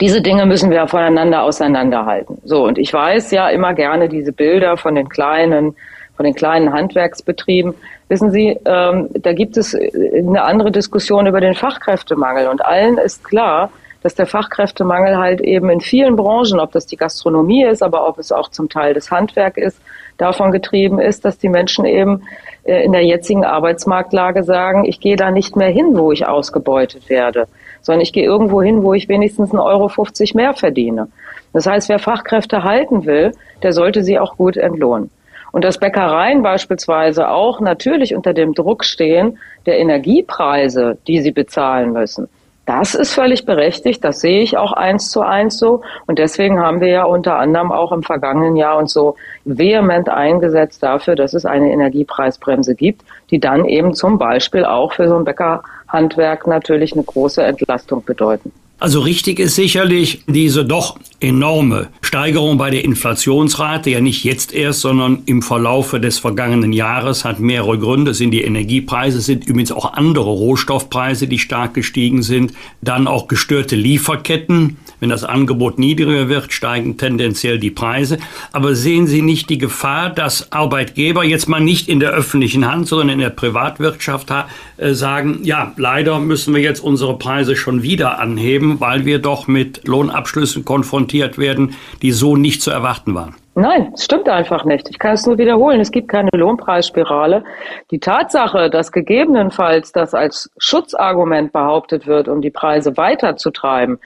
diese 0.00 0.20
Dinge 0.20 0.46
müssen 0.46 0.70
wir 0.70 0.86
voneinander 0.88 1.42
auseinanderhalten. 1.42 2.38
So, 2.44 2.64
und 2.64 2.78
ich 2.78 2.92
weiß 2.92 3.30
ja 3.30 3.48
immer 3.48 3.74
gerne 3.74 4.08
diese 4.08 4.32
Bilder 4.32 4.76
von 4.76 4.94
den 4.94 5.08
kleinen, 5.08 5.76
von 6.16 6.24
den 6.24 6.34
kleinen 6.34 6.72
Handwerksbetrieben. 6.72 7.74
Wissen 8.08 8.30
Sie, 8.30 8.58
ähm, 8.64 9.08
da 9.14 9.32
gibt 9.32 9.56
es 9.56 9.74
eine 9.74 10.42
andere 10.42 10.70
Diskussion 10.70 11.26
über 11.26 11.40
den 11.40 11.54
Fachkräftemangel. 11.54 12.48
Und 12.48 12.64
allen 12.64 12.98
ist 12.98 13.24
klar, 13.24 13.70
dass 14.02 14.14
der 14.14 14.26
Fachkräftemangel 14.26 15.16
halt 15.16 15.40
eben 15.40 15.68
in 15.70 15.80
vielen 15.80 16.14
Branchen, 16.16 16.60
ob 16.60 16.72
das 16.72 16.86
die 16.86 16.96
Gastronomie 16.96 17.64
ist, 17.64 17.82
aber 17.82 18.06
ob 18.08 18.18
es 18.18 18.30
auch 18.30 18.48
zum 18.50 18.68
Teil 18.68 18.94
das 18.94 19.10
Handwerk 19.10 19.56
ist, 19.56 19.80
davon 20.16 20.52
getrieben 20.52 20.98
ist, 20.98 21.24
dass 21.24 21.38
die 21.38 21.48
Menschen 21.48 21.84
eben 21.84 22.22
äh, 22.64 22.84
in 22.84 22.92
der 22.92 23.04
jetzigen 23.04 23.44
Arbeitsmarktlage 23.44 24.44
sagen, 24.44 24.84
ich 24.84 25.00
gehe 25.00 25.16
da 25.16 25.30
nicht 25.30 25.56
mehr 25.56 25.70
hin, 25.70 25.96
wo 25.96 26.12
ich 26.12 26.26
ausgebeutet 26.26 27.08
werde 27.08 27.46
sondern 27.86 28.00
ich 28.00 28.12
gehe 28.12 28.24
irgendwo 28.24 28.60
hin, 28.60 28.82
wo 28.82 28.94
ich 28.94 29.08
wenigstens 29.08 29.52
1,50 29.52 29.60
Euro 29.64 30.36
mehr 30.36 30.54
verdiene. 30.54 31.08
Das 31.52 31.66
heißt, 31.66 31.88
wer 31.88 32.00
Fachkräfte 32.00 32.64
halten 32.64 33.06
will, 33.06 33.30
der 33.62 33.72
sollte 33.72 34.02
sie 34.02 34.18
auch 34.18 34.36
gut 34.36 34.56
entlohnen. 34.56 35.10
Und 35.52 35.64
dass 35.64 35.78
Bäckereien 35.78 36.42
beispielsweise 36.42 37.28
auch 37.28 37.60
natürlich 37.60 38.14
unter 38.14 38.34
dem 38.34 38.54
Druck 38.54 38.84
stehen 38.84 39.38
der 39.66 39.78
Energiepreise, 39.78 40.98
die 41.06 41.20
sie 41.20 41.30
bezahlen 41.30 41.92
müssen. 41.92 42.28
Das 42.66 42.96
ist 42.96 43.14
völlig 43.14 43.46
berechtigt, 43.46 44.02
das 44.02 44.20
sehe 44.20 44.42
ich 44.42 44.58
auch 44.58 44.72
eins 44.72 45.08
zu 45.12 45.20
eins 45.20 45.56
so. 45.56 45.82
Und 46.08 46.18
deswegen 46.18 46.58
haben 46.58 46.80
wir 46.80 46.88
ja 46.88 47.04
unter 47.04 47.38
anderem 47.38 47.70
auch 47.70 47.92
im 47.92 48.02
vergangenen 48.02 48.56
Jahr 48.56 48.76
uns 48.76 48.92
so 48.92 49.14
vehement 49.44 50.08
eingesetzt 50.08 50.82
dafür, 50.82 51.14
dass 51.14 51.32
es 51.32 51.46
eine 51.46 51.70
Energiepreisbremse 51.70 52.74
gibt, 52.74 53.02
die 53.30 53.38
dann 53.38 53.64
eben 53.64 53.94
zum 53.94 54.18
Beispiel 54.18 54.64
auch 54.64 54.92
für 54.92 55.06
so 55.06 55.14
einen 55.14 55.24
Bäcker 55.24 55.62
Handwerk 55.88 56.46
natürlich 56.46 56.92
eine 56.92 57.04
große 57.04 57.42
Entlastung 57.42 58.04
bedeuten. 58.04 58.52
Also 58.78 59.00
richtig 59.00 59.38
ist 59.38 59.54
sicherlich 59.54 60.22
diese 60.26 60.62
doch 60.66 60.98
enorme 61.18 61.88
Steigerung 62.02 62.58
bei 62.58 62.68
der 62.68 62.84
Inflationsrate, 62.84 63.88
ja 63.88 64.02
nicht 64.02 64.22
jetzt 64.22 64.52
erst, 64.52 64.80
sondern 64.80 65.22
im 65.24 65.40
Verlaufe 65.40 65.98
des 65.98 66.18
vergangenen 66.18 66.74
Jahres, 66.74 67.24
hat 67.24 67.40
mehrere 67.40 67.78
Gründe. 67.78 68.10
Es 68.10 68.18
sind 68.18 68.32
die 68.32 68.42
Energiepreise, 68.42 69.22
sind 69.22 69.46
übrigens 69.46 69.72
auch 69.72 69.94
andere 69.94 70.28
Rohstoffpreise, 70.28 71.26
die 71.26 71.38
stark 71.38 71.72
gestiegen 71.72 72.22
sind. 72.22 72.52
Dann 72.82 73.06
auch 73.06 73.28
gestörte 73.28 73.76
Lieferketten. 73.76 74.76
Wenn 75.00 75.08
das 75.08 75.24
Angebot 75.24 75.78
niedriger 75.78 76.28
wird, 76.28 76.52
steigen 76.52 76.96
tendenziell 76.96 77.58
die 77.58 77.70
Preise. 77.70 78.18
Aber 78.52 78.74
sehen 78.74 79.06
Sie 79.06 79.22
nicht 79.22 79.50
die 79.50 79.58
Gefahr, 79.58 80.10
dass 80.10 80.52
Arbeitgeber 80.52 81.24
jetzt 81.24 81.48
mal 81.48 81.60
nicht 81.60 81.88
in 81.88 82.00
der 82.00 82.10
öffentlichen 82.10 82.70
Hand, 82.70 82.86
sondern 82.88 83.08
in 83.08 83.18
der 83.18 83.30
Privatwirtschaft 83.30 84.32
äh, 84.76 84.92
sagen, 84.94 85.40
ja, 85.42 85.72
leider 85.76 86.18
müssen 86.18 86.54
wir 86.54 86.62
jetzt 86.62 86.80
unsere 86.80 87.18
Preise 87.18 87.56
schon 87.56 87.82
wieder 87.82 88.18
anheben 88.18 88.76
weil 88.80 89.04
wir 89.04 89.18
doch 89.18 89.46
mit 89.46 89.86
Lohnabschlüssen 89.86 90.64
konfrontiert 90.64 91.38
werden, 91.38 91.74
die 92.02 92.12
so 92.12 92.36
nicht 92.36 92.62
zu 92.62 92.70
erwarten 92.70 93.14
waren. 93.14 93.34
Nein, 93.54 93.92
es 93.94 94.04
stimmt 94.04 94.28
einfach 94.28 94.64
nicht. 94.64 94.90
Ich 94.90 94.98
kann 94.98 95.14
es 95.14 95.26
nur 95.26 95.38
wiederholen. 95.38 95.80
Es 95.80 95.90
gibt 95.90 96.08
keine 96.08 96.28
Lohnpreisspirale. 96.34 97.42
Die 97.90 97.98
Tatsache, 97.98 98.68
dass 98.68 98.92
gegebenenfalls 98.92 99.92
das 99.92 100.12
als 100.12 100.50
Schutzargument 100.58 101.52
behauptet 101.52 102.06
wird, 102.06 102.28
um 102.28 102.42
die 102.42 102.50
Preise 102.50 102.96
weiterzutreiben, 102.98 103.98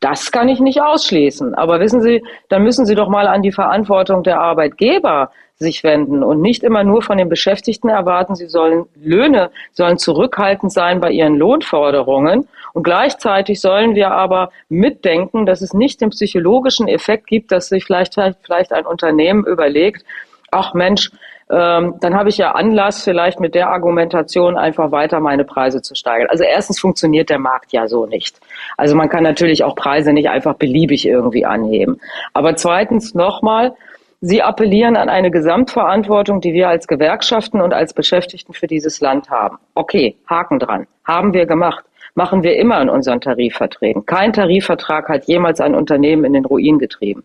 das 0.00 0.32
kann 0.32 0.48
ich 0.48 0.60
nicht 0.60 0.80
ausschließen. 0.80 1.54
Aber 1.54 1.78
wissen 1.80 2.00
Sie, 2.00 2.22
dann 2.48 2.62
müssen 2.62 2.86
Sie 2.86 2.94
doch 2.94 3.08
mal 3.08 3.26
an 3.26 3.42
die 3.42 3.52
Verantwortung 3.52 4.22
der 4.22 4.40
Arbeitgeber 4.40 5.30
sich 5.60 5.84
wenden 5.84 6.24
und 6.24 6.40
nicht 6.40 6.62
immer 6.62 6.84
nur 6.84 7.02
von 7.02 7.18
den 7.18 7.28
Beschäftigten 7.28 7.90
erwarten, 7.90 8.34
sie 8.34 8.46
sollen 8.46 8.86
Löhne, 8.96 9.50
sollen 9.72 9.98
zurückhaltend 9.98 10.72
sein 10.72 11.00
bei 11.00 11.10
ihren 11.10 11.36
Lohnforderungen. 11.36 12.48
Und 12.72 12.82
gleichzeitig 12.82 13.60
sollen 13.60 13.94
wir 13.94 14.10
aber 14.10 14.50
mitdenken, 14.70 15.44
dass 15.44 15.60
es 15.60 15.74
nicht 15.74 16.00
den 16.00 16.10
psychologischen 16.10 16.88
Effekt 16.88 17.26
gibt, 17.26 17.52
dass 17.52 17.68
sich 17.68 17.84
vielleicht, 17.84 18.14
vielleicht 18.14 18.72
ein 18.72 18.86
Unternehmen 18.86 19.44
überlegt, 19.44 20.04
ach 20.50 20.72
Mensch, 20.72 21.10
ähm, 21.50 21.96
dann 22.00 22.14
habe 22.14 22.28
ich 22.28 22.38
ja 22.38 22.52
Anlass, 22.52 23.02
vielleicht 23.02 23.40
mit 23.40 23.54
der 23.54 23.70
Argumentation 23.70 24.56
einfach 24.56 24.92
weiter 24.92 25.18
meine 25.20 25.44
Preise 25.44 25.82
zu 25.82 25.94
steigern. 25.94 26.28
Also 26.30 26.44
erstens 26.44 26.78
funktioniert 26.78 27.28
der 27.28 27.38
Markt 27.38 27.72
ja 27.72 27.88
so 27.88 28.06
nicht. 28.06 28.38
Also 28.76 28.94
man 28.94 29.08
kann 29.08 29.24
natürlich 29.24 29.64
auch 29.64 29.74
Preise 29.74 30.12
nicht 30.12 30.28
einfach 30.28 30.54
beliebig 30.54 31.06
irgendwie 31.06 31.44
anheben. 31.44 32.00
Aber 32.34 32.54
zweitens 32.54 33.14
nochmal, 33.14 33.74
Sie 34.22 34.42
appellieren 34.42 34.98
an 34.98 35.08
eine 35.08 35.30
Gesamtverantwortung, 35.30 36.42
die 36.42 36.52
wir 36.52 36.68
als 36.68 36.86
Gewerkschaften 36.86 37.62
und 37.62 37.72
als 37.72 37.94
Beschäftigten 37.94 38.52
für 38.52 38.66
dieses 38.66 39.00
Land 39.00 39.30
haben. 39.30 39.56
Okay, 39.74 40.14
Haken 40.28 40.58
dran. 40.58 40.86
Haben 41.06 41.32
wir 41.32 41.46
gemacht. 41.46 41.86
Machen 42.14 42.42
wir 42.42 42.56
immer 42.56 42.82
in 42.82 42.90
unseren 42.90 43.22
Tarifverträgen. 43.22 44.04
Kein 44.04 44.34
Tarifvertrag 44.34 45.08
hat 45.08 45.24
jemals 45.24 45.60
ein 45.60 45.74
Unternehmen 45.74 46.24
in 46.24 46.34
den 46.34 46.44
Ruin 46.44 46.78
getrieben. 46.78 47.24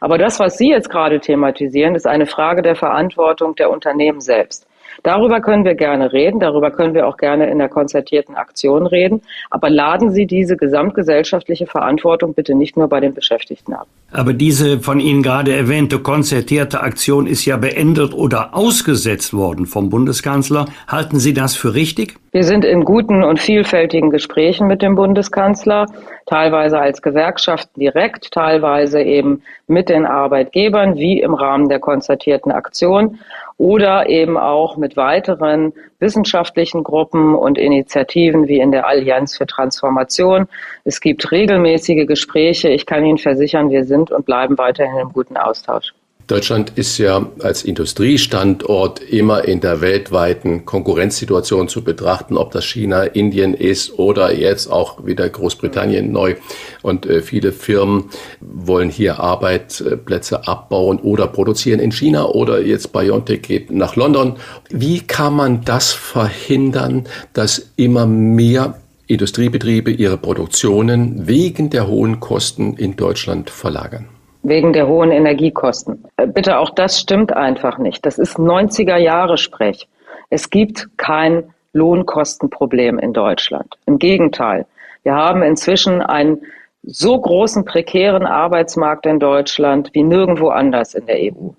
Aber 0.00 0.18
das, 0.18 0.40
was 0.40 0.58
Sie 0.58 0.70
jetzt 0.70 0.90
gerade 0.90 1.20
thematisieren, 1.20 1.94
ist 1.94 2.06
eine 2.06 2.26
Frage 2.26 2.62
der 2.62 2.76
Verantwortung 2.76 3.54
der 3.54 3.70
Unternehmen 3.70 4.20
selbst. 4.20 4.66
Darüber 5.02 5.40
können 5.40 5.64
wir 5.64 5.74
gerne 5.74 6.12
reden, 6.12 6.40
darüber 6.40 6.70
können 6.70 6.94
wir 6.94 7.06
auch 7.06 7.16
gerne 7.16 7.50
in 7.50 7.58
der 7.58 7.68
konzertierten 7.68 8.34
Aktion 8.34 8.86
reden, 8.86 9.22
aber 9.50 9.70
laden 9.70 10.10
Sie 10.10 10.26
diese 10.26 10.56
gesamtgesellschaftliche 10.56 11.66
Verantwortung 11.66 12.34
bitte 12.34 12.54
nicht 12.54 12.76
nur 12.76 12.88
bei 12.88 13.00
den 13.00 13.14
Beschäftigten 13.14 13.72
ab. 13.72 13.86
Aber 14.12 14.32
diese 14.32 14.80
von 14.80 15.00
Ihnen 15.00 15.22
gerade 15.22 15.54
erwähnte 15.54 15.98
konzertierte 15.98 16.80
Aktion 16.82 17.26
ist 17.26 17.44
ja 17.44 17.56
beendet 17.56 18.14
oder 18.14 18.54
ausgesetzt 18.54 19.34
worden 19.34 19.66
vom 19.66 19.90
Bundeskanzler. 19.90 20.66
Halten 20.88 21.18
Sie 21.18 21.32
das 21.32 21.56
für 21.56 21.74
richtig? 21.74 22.16
Wir 22.32 22.44
sind 22.44 22.64
in 22.64 22.84
guten 22.84 23.22
und 23.22 23.40
vielfältigen 23.40 24.10
Gesprächen 24.10 24.66
mit 24.66 24.80
dem 24.80 24.94
Bundeskanzler, 24.94 25.86
teilweise 26.24 26.78
als 26.78 27.02
Gewerkschaften 27.02 27.78
direkt, 27.78 28.32
teilweise 28.32 29.02
eben 29.02 29.42
mit 29.66 29.90
den 29.90 30.06
Arbeitgebern, 30.06 30.96
wie 30.96 31.20
im 31.20 31.34
Rahmen 31.34 31.68
der 31.68 31.78
konzertierten 31.78 32.50
Aktion 32.50 33.18
oder 33.62 34.08
eben 34.08 34.36
auch 34.36 34.76
mit 34.76 34.96
weiteren 34.96 35.72
wissenschaftlichen 36.00 36.82
Gruppen 36.82 37.36
und 37.36 37.58
Initiativen 37.58 38.48
wie 38.48 38.58
in 38.58 38.72
der 38.72 38.88
Allianz 38.88 39.36
für 39.36 39.46
Transformation. 39.46 40.48
Es 40.82 41.00
gibt 41.00 41.30
regelmäßige 41.30 42.08
Gespräche. 42.08 42.70
Ich 42.70 42.86
kann 42.86 43.04
Ihnen 43.04 43.18
versichern, 43.18 43.70
wir 43.70 43.84
sind 43.84 44.10
und 44.10 44.26
bleiben 44.26 44.58
weiterhin 44.58 44.98
im 44.98 45.12
guten 45.12 45.36
Austausch. 45.36 45.94
Deutschland 46.32 46.72
ist 46.76 46.96
ja 46.96 47.26
als 47.42 47.62
Industriestandort 47.62 49.00
immer 49.00 49.44
in 49.44 49.60
der 49.60 49.82
weltweiten 49.82 50.64
Konkurrenzsituation 50.64 51.68
zu 51.68 51.84
betrachten, 51.84 52.38
ob 52.38 52.52
das 52.52 52.64
China, 52.64 53.02
Indien 53.02 53.52
ist 53.52 53.98
oder 53.98 54.34
jetzt 54.34 54.72
auch 54.72 55.04
wieder 55.04 55.28
Großbritannien 55.28 56.10
neu. 56.10 56.36
Und 56.80 57.04
äh, 57.04 57.20
viele 57.20 57.52
Firmen 57.52 58.04
wollen 58.40 58.88
hier 58.88 59.20
Arbeitsplätze 59.20 60.48
abbauen 60.48 61.00
oder 61.00 61.26
produzieren 61.26 61.80
in 61.80 61.92
China 61.92 62.24
oder 62.24 62.62
jetzt 62.62 62.94
BioNTech 62.94 63.42
geht 63.42 63.70
nach 63.70 63.94
London. 63.96 64.36
Wie 64.70 65.00
kann 65.00 65.34
man 65.34 65.64
das 65.66 65.92
verhindern, 65.92 67.04
dass 67.34 67.72
immer 67.76 68.06
mehr 68.06 68.80
Industriebetriebe 69.06 69.90
ihre 69.90 70.16
Produktionen 70.16 71.26
wegen 71.28 71.68
der 71.68 71.88
hohen 71.88 72.20
Kosten 72.20 72.72
in 72.78 72.96
Deutschland 72.96 73.50
verlagern? 73.50 74.08
Wegen 74.42 74.72
der 74.72 74.88
hohen 74.88 75.10
Energiekosten. 75.10 76.04
Äh, 76.16 76.26
bitte, 76.26 76.58
auch 76.58 76.70
das 76.70 77.00
stimmt 77.00 77.32
einfach 77.32 77.78
nicht. 77.78 78.04
Das 78.04 78.18
ist 78.18 78.38
90er 78.38 78.96
Jahre 78.96 79.38
Sprech. 79.38 79.88
Es 80.30 80.50
gibt 80.50 80.88
kein 80.96 81.52
Lohnkostenproblem 81.72 82.98
in 82.98 83.12
Deutschland. 83.12 83.76
Im 83.86 83.98
Gegenteil. 83.98 84.66
Wir 85.02 85.14
haben 85.14 85.42
inzwischen 85.42 86.00
einen 86.00 86.42
so 86.82 87.18
großen 87.20 87.64
prekären 87.64 88.26
Arbeitsmarkt 88.26 89.06
in 89.06 89.18
Deutschland 89.18 89.90
wie 89.92 90.02
nirgendwo 90.02 90.48
anders 90.48 90.94
in 90.94 91.06
der 91.06 91.16
EU. 91.16 91.50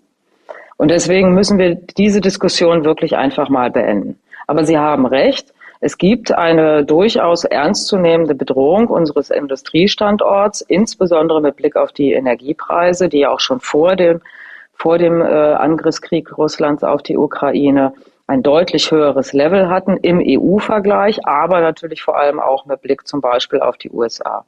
Und 0.78 0.92
deswegen 0.92 1.34
müssen 1.34 1.60
wir 1.60 1.76
diese 1.76 2.20
Diskussion 2.20 2.84
wirklich 2.84 3.16
einfach 3.16 3.50
mal 3.50 3.72
beenden. 3.72 4.20
Aber 4.48 4.66
Sie 4.66 4.78
haben 4.78 5.06
recht. 5.06 5.54
Es 5.86 5.98
gibt 5.98 6.32
eine 6.32 6.86
durchaus 6.86 7.44
ernstzunehmende 7.44 8.36
Bedrohung 8.36 8.88
unseres 8.88 9.30
Industriestandorts, 9.30 10.62
insbesondere 10.62 11.42
mit 11.42 11.58
Blick 11.58 11.76
auf 11.76 11.92
die 11.92 12.14
Energiepreise, 12.14 13.10
die 13.10 13.20
ja 13.20 13.32
auch 13.32 13.42
schon 13.42 13.60
vor 13.60 13.98
dem, 13.98 14.22
vor 14.76 14.98
dem 14.98 15.20
äh, 15.20 15.26
Angriffskrieg 15.26 16.38
Russlands 16.38 16.86
auf 16.86 17.04
die 17.04 17.18
Ukraine 17.18 17.94
ein 18.28 18.44
deutlich 18.44 18.92
höheres 18.92 19.34
Level 19.34 19.68
hatten 19.68 19.98
im 19.98 20.24
EU-Vergleich, 20.26 21.28
aber 21.28 21.60
natürlich 21.60 22.02
vor 22.02 22.18
allem 22.18 22.40
auch 22.40 22.66
mit 22.66 22.82
Blick 22.82 23.06
zum 23.06 23.20
Beispiel 23.20 23.60
auf 23.60 23.76
die 23.76 23.92
USA. 23.92 24.46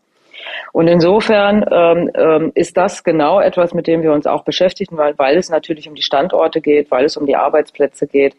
Und 0.71 0.87
insofern 0.87 1.65
ähm, 1.69 2.11
ähm, 2.13 2.51
ist 2.55 2.77
das 2.77 3.03
genau 3.03 3.41
etwas, 3.41 3.73
mit 3.73 3.87
dem 3.87 4.03
wir 4.03 4.13
uns 4.13 4.25
auch 4.25 4.45
beschäftigen, 4.45 4.95
weil, 4.95 5.19
weil 5.19 5.35
es 5.35 5.49
natürlich 5.49 5.89
um 5.89 5.95
die 5.95 6.01
Standorte 6.01 6.61
geht, 6.61 6.91
weil 6.91 7.03
es 7.03 7.17
um 7.17 7.25
die 7.25 7.35
Arbeitsplätze 7.35 8.07
geht, 8.07 8.37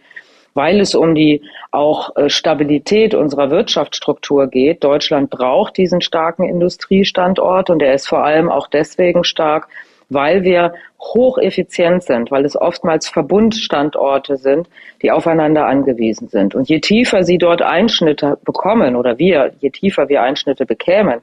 weil 0.56 0.80
es 0.80 0.94
um 0.94 1.14
die 1.14 1.42
auch 1.70 2.16
äh, 2.16 2.30
Stabilität 2.30 3.14
unserer 3.14 3.50
Wirtschaftsstruktur 3.50 4.48
geht. 4.48 4.82
Deutschland 4.82 5.30
braucht 5.30 5.76
diesen 5.76 6.00
starken 6.00 6.48
Industriestandort 6.48 7.70
und 7.70 7.82
er 7.82 7.94
ist 7.94 8.08
vor 8.08 8.24
allem 8.24 8.50
auch 8.50 8.66
deswegen 8.66 9.22
stark, 9.22 9.68
weil 10.08 10.42
wir 10.44 10.72
hocheffizient 10.98 12.04
sind, 12.04 12.30
weil 12.30 12.44
es 12.44 12.56
oftmals 12.56 13.08
Verbundstandorte 13.08 14.38
sind, 14.38 14.68
die 15.02 15.10
aufeinander 15.10 15.66
angewiesen 15.66 16.28
sind. 16.28 16.54
Und 16.54 16.68
je 16.68 16.80
tiefer 16.80 17.22
sie 17.22 17.38
dort 17.38 17.60
Einschnitte 17.60 18.38
bekommen 18.44 18.96
oder 18.96 19.18
wir, 19.18 19.52
je 19.60 19.70
tiefer 19.70 20.08
wir 20.08 20.22
Einschnitte 20.22 20.64
bekämen, 20.64 21.20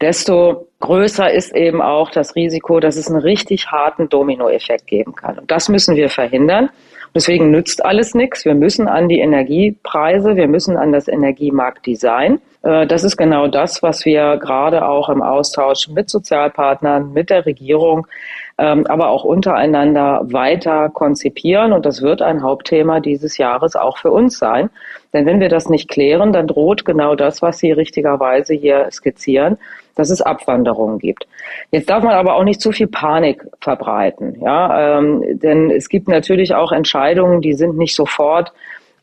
desto 0.00 0.68
größer 0.80 1.32
ist 1.32 1.54
eben 1.56 1.82
auch 1.82 2.10
das 2.10 2.36
Risiko, 2.36 2.78
dass 2.78 2.96
es 2.96 3.08
einen 3.08 3.20
richtig 3.20 3.68
harten 3.68 4.08
Dominoeffekt 4.08 4.86
geben 4.86 5.14
kann. 5.14 5.38
Und 5.38 5.50
das 5.50 5.68
müssen 5.68 5.96
wir 5.96 6.08
verhindern. 6.08 6.70
Deswegen 7.14 7.52
nützt 7.52 7.84
alles 7.84 8.14
nichts. 8.14 8.44
Wir 8.44 8.54
müssen 8.54 8.88
an 8.88 9.08
die 9.08 9.20
Energiepreise, 9.20 10.34
wir 10.34 10.48
müssen 10.48 10.76
an 10.76 10.90
das 10.90 11.06
Energiemarktdesign. 11.06 12.40
Äh, 12.62 12.86
das 12.88 13.04
ist 13.04 13.16
genau 13.16 13.46
das, 13.46 13.82
was 13.84 14.04
wir 14.04 14.36
gerade 14.38 14.86
auch 14.86 15.08
im 15.08 15.22
Austausch 15.22 15.88
mit 15.88 16.10
Sozialpartnern, 16.10 17.12
mit 17.12 17.30
der 17.30 17.46
Regierung, 17.46 18.08
ähm, 18.58 18.86
aber 18.86 19.08
auch 19.08 19.24
untereinander 19.24 20.20
weiter 20.24 20.88
konzipieren. 20.88 21.72
Und 21.72 21.86
das 21.86 22.02
wird 22.02 22.22
ein 22.22 22.42
Hauptthema 22.42 23.00
dieses 23.00 23.36
Jahres 23.38 23.76
auch 23.76 23.98
für 23.98 24.10
uns 24.10 24.38
sein. 24.38 24.70
Denn 25.12 25.26
wenn 25.26 25.40
wir 25.40 25.48
das 25.48 25.68
nicht 25.68 25.88
klären, 25.88 26.32
dann 26.32 26.46
droht 26.46 26.84
genau 26.84 27.14
das, 27.14 27.42
was 27.42 27.58
Sie 27.58 27.72
richtigerweise 27.72 28.54
hier 28.54 28.88
skizzieren, 28.90 29.58
dass 29.94 30.10
es 30.10 30.20
Abwanderungen 30.20 30.98
gibt. 30.98 31.26
Jetzt 31.70 31.88
darf 31.88 32.02
man 32.02 32.14
aber 32.14 32.34
auch 32.34 32.44
nicht 32.44 32.60
zu 32.60 32.72
viel 32.72 32.88
Panik 32.88 33.46
verbreiten, 33.60 34.40
ja, 34.40 34.98
ähm, 34.98 35.22
denn 35.38 35.70
es 35.70 35.88
gibt 35.88 36.08
natürlich 36.08 36.54
auch 36.54 36.72
Entscheidungen, 36.72 37.40
die 37.40 37.52
sind 37.52 37.76
nicht 37.76 37.94
sofort 37.94 38.52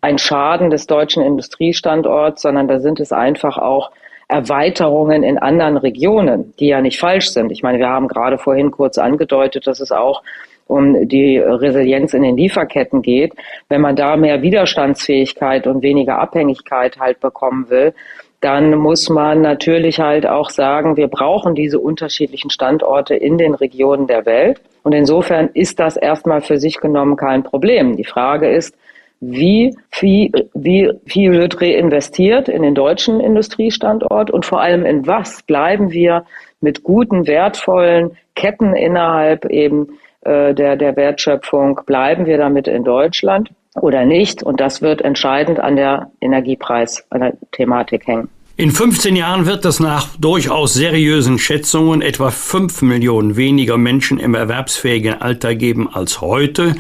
ein 0.01 0.17
Schaden 0.17 0.69
des 0.69 0.87
deutschen 0.87 1.23
Industriestandorts, 1.23 2.41
sondern 2.41 2.67
da 2.67 2.79
sind 2.79 2.99
es 2.99 3.13
einfach 3.13 3.57
auch 3.57 3.91
Erweiterungen 4.31 5.23
in 5.23 5.37
anderen 5.37 5.75
Regionen, 5.77 6.53
die 6.59 6.67
ja 6.67 6.81
nicht 6.81 6.99
falsch 6.99 7.31
sind. 7.31 7.51
Ich 7.51 7.63
meine, 7.63 7.79
wir 7.79 7.89
haben 7.89 8.07
gerade 8.07 8.37
vorhin 8.37 8.71
kurz 8.71 8.97
angedeutet, 8.97 9.67
dass 9.67 9.81
es 9.81 9.91
auch 9.91 10.23
um 10.67 11.09
die 11.09 11.37
Resilienz 11.37 12.13
in 12.13 12.23
den 12.23 12.37
Lieferketten 12.37 13.01
geht. 13.01 13.33
Wenn 13.67 13.81
man 13.81 13.97
da 13.97 14.15
mehr 14.15 14.41
Widerstandsfähigkeit 14.41 15.67
und 15.67 15.83
weniger 15.83 16.19
Abhängigkeit 16.19 16.97
halt 16.97 17.19
bekommen 17.19 17.69
will, 17.69 17.93
dann 18.39 18.75
muss 18.75 19.09
man 19.09 19.41
natürlich 19.41 19.99
halt 19.99 20.25
auch 20.25 20.49
sagen, 20.49 20.95
wir 20.95 21.09
brauchen 21.09 21.53
diese 21.53 21.79
unterschiedlichen 21.79 22.49
Standorte 22.49 23.15
in 23.15 23.37
den 23.37 23.53
Regionen 23.53 24.07
der 24.07 24.25
Welt. 24.25 24.61
Und 24.83 24.93
insofern 24.93 25.49
ist 25.53 25.79
das 25.79 25.97
erstmal 25.97 26.41
für 26.41 26.57
sich 26.57 26.77
genommen 26.77 27.17
kein 27.17 27.43
Problem. 27.43 27.97
Die 27.97 28.05
Frage 28.05 28.49
ist, 28.49 28.73
wie 29.21 29.75
viel, 29.89 30.31
wie 30.53 30.91
viel 31.05 31.31
wird 31.31 31.61
reinvestiert 31.61 32.49
in 32.49 32.63
den 32.63 32.75
deutschen 32.75 33.19
Industriestandort 33.19 34.31
und 34.31 34.45
vor 34.45 34.61
allem 34.61 34.85
in 34.85 35.07
was 35.07 35.43
bleiben 35.43 35.91
wir 35.91 36.25
mit 36.59 36.83
guten, 36.83 37.27
wertvollen 37.27 38.17
Ketten 38.35 38.75
innerhalb 38.75 39.45
eben 39.45 39.99
äh, 40.21 40.53
der, 40.53 40.75
der 40.75 40.95
Wertschöpfung, 40.95 41.81
bleiben 41.85 42.25
wir 42.25 42.37
damit 42.37 42.67
in 42.67 42.83
Deutschland? 42.83 43.49
oder 43.75 44.05
nicht. 44.05 44.43
Und 44.43 44.59
das 44.59 44.81
wird 44.81 45.01
entscheidend 45.01 45.59
an 45.59 45.75
der 45.75 46.11
Energiepreis, 46.19 47.03
an 47.09 47.21
der 47.21 47.33
Thematik 47.51 48.07
hängen. 48.07 48.29
In 48.57 48.71
15 48.71 49.15
Jahren 49.15 49.45
wird 49.45 49.65
es 49.65 49.79
nach 49.79 50.09
durchaus 50.17 50.73
seriösen 50.73 51.39
Schätzungen 51.39 52.01
etwa 52.01 52.29
5 52.29 52.81
Millionen 52.83 53.35
weniger 53.37 53.77
Menschen 53.77 54.19
im 54.19 54.35
erwerbsfähigen 54.35 55.21
Alter 55.21 55.55
geben 55.55 55.89
als 55.91 56.21
heute. 56.21 56.75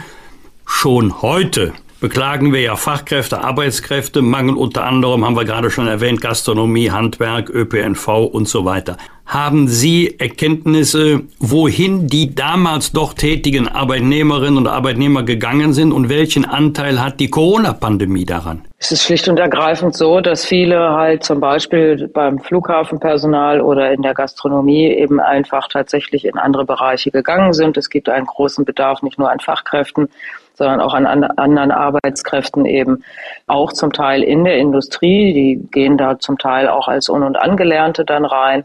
Schon 0.65 1.21
heute 1.21 1.73
beklagen 2.01 2.51
wir 2.51 2.59
ja 2.61 2.75
Fachkräfte, 2.75 3.41
Arbeitskräfte, 3.41 4.21
Mangel 4.21 4.55
unter 4.55 4.83
anderem, 4.83 5.23
haben 5.23 5.37
wir 5.37 5.45
gerade 5.45 5.69
schon 5.69 5.87
erwähnt, 5.87 6.19
Gastronomie, 6.19 6.91
Handwerk, 6.91 7.49
ÖPNV 7.49 8.25
und 8.25 8.49
so 8.49 8.65
weiter. 8.65 8.97
Haben 9.25 9.69
Sie 9.69 10.19
Erkenntnisse, 10.19 11.21
wohin 11.39 12.07
die 12.07 12.35
damals 12.35 12.91
doch 12.91 13.13
tätigen 13.13 13.69
Arbeitnehmerinnen 13.69 14.57
und 14.57 14.67
Arbeitnehmer 14.67 15.23
gegangen 15.23 15.71
sind 15.71 15.93
und 15.93 16.09
welchen 16.09 16.43
Anteil 16.43 17.01
hat 17.01 17.21
die 17.21 17.29
Corona-Pandemie 17.29 18.25
daran? 18.25 18.63
Es 18.77 18.91
ist 18.91 19.03
schlicht 19.03 19.29
und 19.29 19.39
ergreifend 19.39 19.95
so, 19.95 20.19
dass 20.19 20.43
viele 20.43 20.79
halt 20.95 21.23
zum 21.23 21.39
Beispiel 21.39 22.09
beim 22.09 22.39
Flughafenpersonal 22.39 23.61
oder 23.61 23.93
in 23.93 24.01
der 24.01 24.15
Gastronomie 24.15 24.87
eben 24.87 25.21
einfach 25.21 25.67
tatsächlich 25.69 26.25
in 26.25 26.37
andere 26.37 26.65
Bereiche 26.65 27.11
gegangen 27.11 27.53
sind. 27.53 27.77
Es 27.77 27.89
gibt 27.89 28.09
einen 28.09 28.25
großen 28.25 28.65
Bedarf 28.65 29.03
nicht 29.03 29.19
nur 29.19 29.31
an 29.31 29.39
Fachkräften, 29.39 30.09
sondern 30.53 30.81
auch 30.81 30.93
an 30.93 31.05
anderen 31.05 31.71
Arbeitskräften 31.71 32.65
eben 32.65 33.03
auch 33.47 33.73
zum 33.73 33.93
Teil 33.93 34.23
in 34.23 34.43
der 34.43 34.57
Industrie. 34.57 35.33
Die 35.33 35.67
gehen 35.71 35.97
da 35.97 36.19
zum 36.19 36.37
Teil 36.37 36.67
auch 36.67 36.87
als 36.87 37.09
Un- 37.09 37.23
und 37.23 37.37
Angelernte 37.37 38.05
dann 38.05 38.25
rein. 38.25 38.63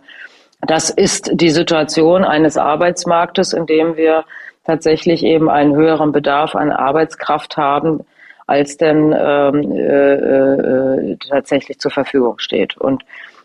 Das 0.63 0.91
ist 0.91 1.31
die 1.35 1.51
Situation 1.51 2.25
eines 2.25 2.57
Arbeitsmarktes, 2.57 3.53
in 3.53 3.67
dem 3.67 3.97
wir 3.97 4.25
tatsächlich 4.65 5.23
eben 5.23 5.49
einen 5.49 5.77
höheren 5.77 6.13
Bedarf 6.13 6.55
an 6.57 6.73
Arbeitskraft 6.73 7.57
haben, 7.57 8.05
als 8.47 8.77
denn 8.77 9.15
ähm, 9.17 9.73
äh, 9.73 10.15
äh, 10.15 11.17
tatsächlich 11.29 11.79
zur 11.79 11.91
Verfügung 11.91 12.39
steht. 12.39 12.77
Und 12.77 13.05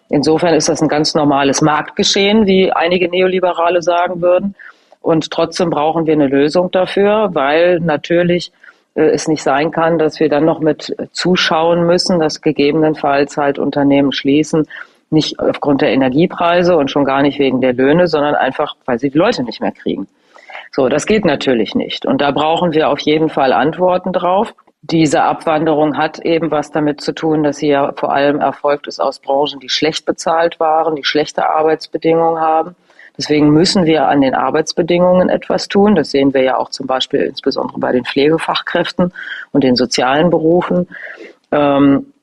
insofern 0.10 0.54
ist 0.54 0.69
das 0.69 0.82
ein 0.82 0.88
ganz 0.88 1.15
normales 1.15 1.62
Marktgeschehen, 1.62 2.45
wie 2.45 2.71
einige 2.71 3.10
Neoliberale 3.10 3.82
sagen 3.82 4.21
würden. 4.21 4.56
Und 5.01 5.31
trotzdem 5.31 5.69
brauchen 5.69 6.05
wir 6.05 6.13
eine 6.13 6.27
Lösung 6.27 6.71
dafür, 6.71 7.29
weil 7.33 7.79
natürlich 7.79 8.51
äh, 8.95 9.01
es 9.01 9.27
nicht 9.27 9.43
sein 9.43 9.71
kann, 9.71 9.97
dass 9.97 10.19
wir 10.19 10.29
dann 10.29 10.45
noch 10.45 10.59
mit 10.59 10.95
zuschauen 11.11 11.85
müssen, 11.85 12.19
dass 12.19 12.41
gegebenenfalls 12.41 13.37
halt 13.37 13.59
Unternehmen 13.59 14.11
schließen, 14.11 14.67
nicht 15.09 15.39
aufgrund 15.39 15.81
der 15.81 15.89
Energiepreise 15.89 16.77
und 16.77 16.89
schon 16.89 17.03
gar 17.03 17.21
nicht 17.21 17.39
wegen 17.39 17.61
der 17.61 17.73
Löhne, 17.73 18.07
sondern 18.07 18.35
einfach, 18.35 18.75
weil 18.85 18.99
sie 18.99 19.09
die 19.09 19.17
Leute 19.17 19.43
nicht 19.43 19.59
mehr 19.59 19.71
kriegen. 19.71 20.07
So, 20.71 20.87
das 20.87 21.05
geht 21.05 21.25
natürlich 21.25 21.75
nicht. 21.75 22.05
Und 22.05 22.21
da 22.21 22.31
brauchen 22.31 22.71
wir 22.73 22.89
auf 22.89 22.99
jeden 22.99 23.27
Fall 23.27 23.51
Antworten 23.51 24.13
drauf. 24.13 24.53
Diese 24.83 25.23
Abwanderung 25.23 25.97
hat 25.97 26.19
eben 26.19 26.49
was 26.49 26.71
damit 26.71 27.01
zu 27.01 27.13
tun, 27.13 27.43
dass 27.43 27.57
sie 27.57 27.67
ja 27.67 27.91
vor 27.95 28.13
allem 28.13 28.39
erfolgt 28.39 28.87
ist 28.87 29.01
aus 29.01 29.19
Branchen, 29.19 29.59
die 29.59 29.69
schlecht 29.69 30.05
bezahlt 30.05 30.59
waren, 30.59 30.95
die 30.95 31.03
schlechte 31.03 31.47
Arbeitsbedingungen 31.47 32.39
haben. 32.39 32.75
Deswegen 33.17 33.50
müssen 33.50 33.86
wir 33.86 34.08
an 34.08 34.21
den 34.21 34.36
Arbeitsbedingungen 34.36 35.30
etwas 35.30 35.67
tun. 35.67 35.95
Das 35.95 36.12
sehen 36.12 36.34
wir 36.34 36.41
ja 36.43 36.58
auch 36.58 36.69
zum 36.69 36.88
Beispiel 36.88 37.21
insbesondere 37.21 37.80
bei 37.80 37.91
den 37.91 38.06
Pflegefachkräften 38.06 39.13
und 39.52 39.63
den 39.63 39.76
sozialen 39.76 40.30
Berufen. 40.30 40.88
Ähm, 41.52 42.13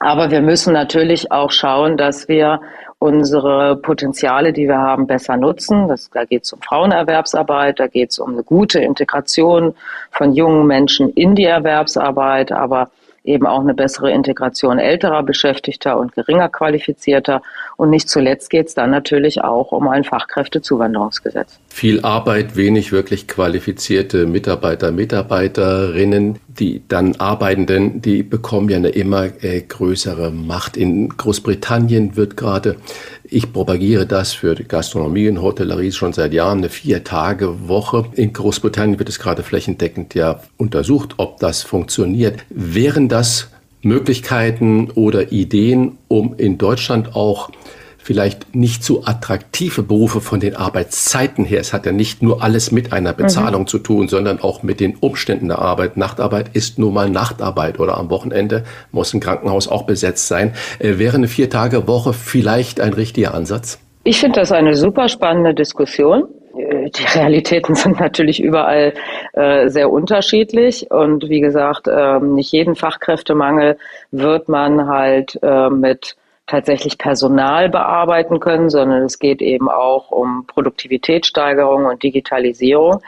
aber 0.00 0.30
wir 0.30 0.40
müssen 0.40 0.72
natürlich 0.72 1.32
auch 1.32 1.50
schauen, 1.50 1.96
dass 1.96 2.28
wir 2.28 2.60
unsere 2.98 3.76
Potenziale, 3.76 4.52
die 4.52 4.66
wir 4.66 4.78
haben, 4.78 5.06
besser 5.06 5.36
nutzen. 5.36 5.88
Das, 5.88 6.10
da 6.10 6.24
geht 6.24 6.44
es 6.44 6.52
um 6.52 6.60
Frauenerwerbsarbeit, 6.62 7.78
da 7.78 7.86
geht 7.86 8.10
es 8.10 8.18
um 8.18 8.32
eine 8.32 8.42
gute 8.42 8.80
Integration 8.80 9.74
von 10.10 10.32
jungen 10.32 10.66
Menschen 10.66 11.10
in 11.10 11.34
die 11.34 11.44
Erwerbsarbeit, 11.44 12.52
aber 12.52 12.90
eben 13.24 13.46
auch 13.46 13.60
eine 13.60 13.74
bessere 13.74 14.10
Integration 14.10 14.78
älterer 14.78 15.22
Beschäftigter 15.22 15.98
und 15.98 16.12
geringer 16.14 16.48
qualifizierter. 16.48 17.42
Und 17.78 17.90
nicht 17.90 18.08
zuletzt 18.08 18.50
geht 18.50 18.66
es 18.66 18.74
dann 18.74 18.90
natürlich 18.90 19.42
auch 19.44 19.70
um 19.70 19.86
ein 19.86 20.02
Fachkräftezuwanderungsgesetz. 20.02 21.60
Viel 21.68 22.00
Arbeit, 22.00 22.56
wenig 22.56 22.90
wirklich 22.90 23.28
qualifizierte 23.28 24.26
Mitarbeiter, 24.26 24.90
Mitarbeiterinnen. 24.90 26.40
Die 26.48 26.82
dann 26.88 27.14
Arbeitenden, 27.20 28.02
die 28.02 28.24
bekommen 28.24 28.68
ja 28.68 28.78
eine 28.78 28.88
immer 28.88 29.26
äh, 29.44 29.60
größere 29.60 30.32
Macht. 30.32 30.76
In 30.76 31.08
Großbritannien 31.10 32.16
wird 32.16 32.36
gerade 32.36 32.78
ich 33.30 33.52
propagiere 33.52 34.06
das 34.06 34.32
für 34.32 34.54
die 34.54 34.66
Gastronomie 34.66 35.28
und 35.28 35.42
Hotellerie 35.42 35.92
schon 35.92 36.12
seit 36.12 36.32
Jahren, 36.32 36.58
eine 36.58 36.70
Vier-Tage-Woche. 36.70 38.06
In 38.14 38.32
Großbritannien 38.32 38.98
wird 38.98 39.10
es 39.10 39.18
gerade 39.18 39.42
flächendeckend 39.42 40.14
ja 40.14 40.40
untersucht, 40.56 41.14
ob 41.18 41.38
das 41.38 41.62
funktioniert. 41.62 42.40
Wären 42.48 43.08
das 43.08 43.50
Möglichkeiten 43.82 44.90
oder 44.90 45.32
Ideen, 45.32 45.98
um 46.08 46.34
in 46.36 46.58
Deutschland 46.58 47.14
auch 47.14 47.50
vielleicht 48.08 48.54
nicht 48.54 48.82
so 48.82 49.04
attraktive 49.04 49.82
Berufe 49.82 50.22
von 50.22 50.40
den 50.40 50.56
Arbeitszeiten 50.56 51.44
her. 51.44 51.60
Es 51.60 51.74
hat 51.74 51.84
ja 51.84 51.92
nicht 51.92 52.22
nur 52.22 52.42
alles 52.42 52.72
mit 52.72 52.90
einer 52.94 53.12
Bezahlung 53.12 53.62
mhm. 53.62 53.66
zu 53.66 53.78
tun, 53.78 54.08
sondern 54.08 54.40
auch 54.40 54.62
mit 54.62 54.80
den 54.80 54.96
Umständen 54.96 55.48
der 55.48 55.58
Arbeit. 55.58 55.98
Nachtarbeit 55.98 56.48
ist 56.54 56.78
nun 56.78 56.94
mal 56.94 57.10
Nachtarbeit 57.10 57.78
oder 57.78 57.98
am 57.98 58.08
Wochenende 58.08 58.64
muss 58.92 59.12
ein 59.12 59.20
Krankenhaus 59.20 59.68
auch 59.68 59.82
besetzt 59.82 60.26
sein. 60.26 60.54
Äh, 60.78 60.96
wäre 60.96 61.18
eine 61.18 61.28
Vier-Tage-Woche 61.28 62.14
vielleicht 62.14 62.80
ein 62.80 62.94
richtiger 62.94 63.34
Ansatz? 63.34 63.78
Ich 64.04 64.20
finde 64.20 64.40
das 64.40 64.52
eine 64.52 64.74
super 64.74 65.10
spannende 65.10 65.52
Diskussion. 65.52 66.24
Äh, 66.58 66.90
die 66.90 67.04
Realitäten 67.18 67.74
sind 67.74 68.00
natürlich 68.00 68.42
überall 68.42 68.92
äh, 69.32 69.68
sehr 69.68 69.90
unterschiedlich 69.90 70.90
und 70.90 71.28
wie 71.28 71.40
gesagt, 71.40 71.88
äh, 71.88 72.18
nicht 72.20 72.52
jeden 72.52 72.74
Fachkräftemangel 72.74 73.78
wird 74.10 74.48
man 74.48 74.88
halt 74.88 75.38
äh, 75.42 75.70
mit 75.70 76.16
tatsächlich 76.46 76.98
Personal 76.98 77.68
bearbeiten 77.68 78.40
können, 78.40 78.70
sondern 78.70 79.04
es 79.04 79.18
geht 79.18 79.42
eben 79.42 79.68
auch 79.68 80.10
um 80.10 80.46
Produktivitätssteigerung 80.46 81.84
und 81.84 82.02
Digitalisierung. 82.02 83.02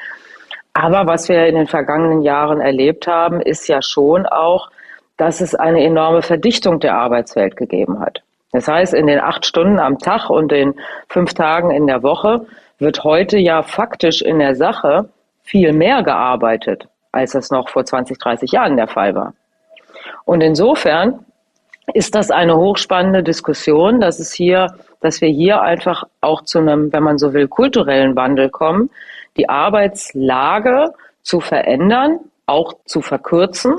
Aber 0.75 1.07
was 1.07 1.29
wir 1.29 1.47
in 1.47 1.57
den 1.57 1.67
vergangenen 1.67 2.23
Jahren 2.23 2.61
erlebt 2.61 3.07
haben, 3.07 3.41
ist 3.41 3.67
ja 3.67 3.83
schon 3.83 4.27
auch, 4.27 4.71
dass 5.17 5.41
es 5.41 5.55
eine 5.55 5.83
enorme 5.83 6.23
Verdichtung 6.23 6.81
der 6.81 6.97
Arbeitswelt 6.97 7.57
gegeben 7.57 8.01
hat. 8.01 8.23
Das 8.53 8.67
heißt, 8.67 8.95
in 8.95 9.07
den 9.07 9.21
acht 9.21 9.47
Stunden 9.47 9.79
am 9.79 9.99
Tag 9.99 10.29
und 10.29 10.51
den 10.51 10.75
fünf 11.09 11.35
Tagen 11.35 11.71
in 11.71 11.87
der 11.87 12.03
Woche 12.03 12.47
wird 12.79 13.05
heute 13.05 13.39
ja 13.39 13.63
faktisch 13.63 14.23
in 14.23 14.39
der 14.39 14.55
Sache 14.57 15.09
viel 15.43 15.73
mehr 15.73 16.03
gearbeitet, 16.03 16.89
als 17.13 17.35
es 17.35 17.51
noch 17.51 17.69
vor 17.69 17.85
20, 17.85 18.19
30 18.19 18.53
Jahren 18.53 18.77
der 18.77 18.89
Fall 18.89 19.15
war. 19.15 19.35
Und 20.25 20.41
insofern 20.41 21.25
ist 21.95 22.15
das 22.15 22.31
eine 22.31 22.57
hochspannende 22.57 23.23
Diskussion, 23.23 24.01
dass 24.01 24.19
es 24.19 24.33
hier, 24.33 24.75
dass 25.01 25.21
wir 25.21 25.29
hier 25.29 25.61
einfach 25.61 26.05
auch 26.21 26.43
zu 26.43 26.59
einem, 26.59 26.93
wenn 26.93 27.03
man 27.03 27.19
so 27.19 27.33
will, 27.33 27.49
kulturellen 27.49 28.17
Wandel 28.17 28.49
kommen, 28.49 28.91
die 29.37 29.49
Arbeitslage 29.49 30.93
zu 31.23 31.41
verändern, 31.41 32.21
auch 32.47 32.75
zu 32.85 33.01
verkürzen 33.01 33.75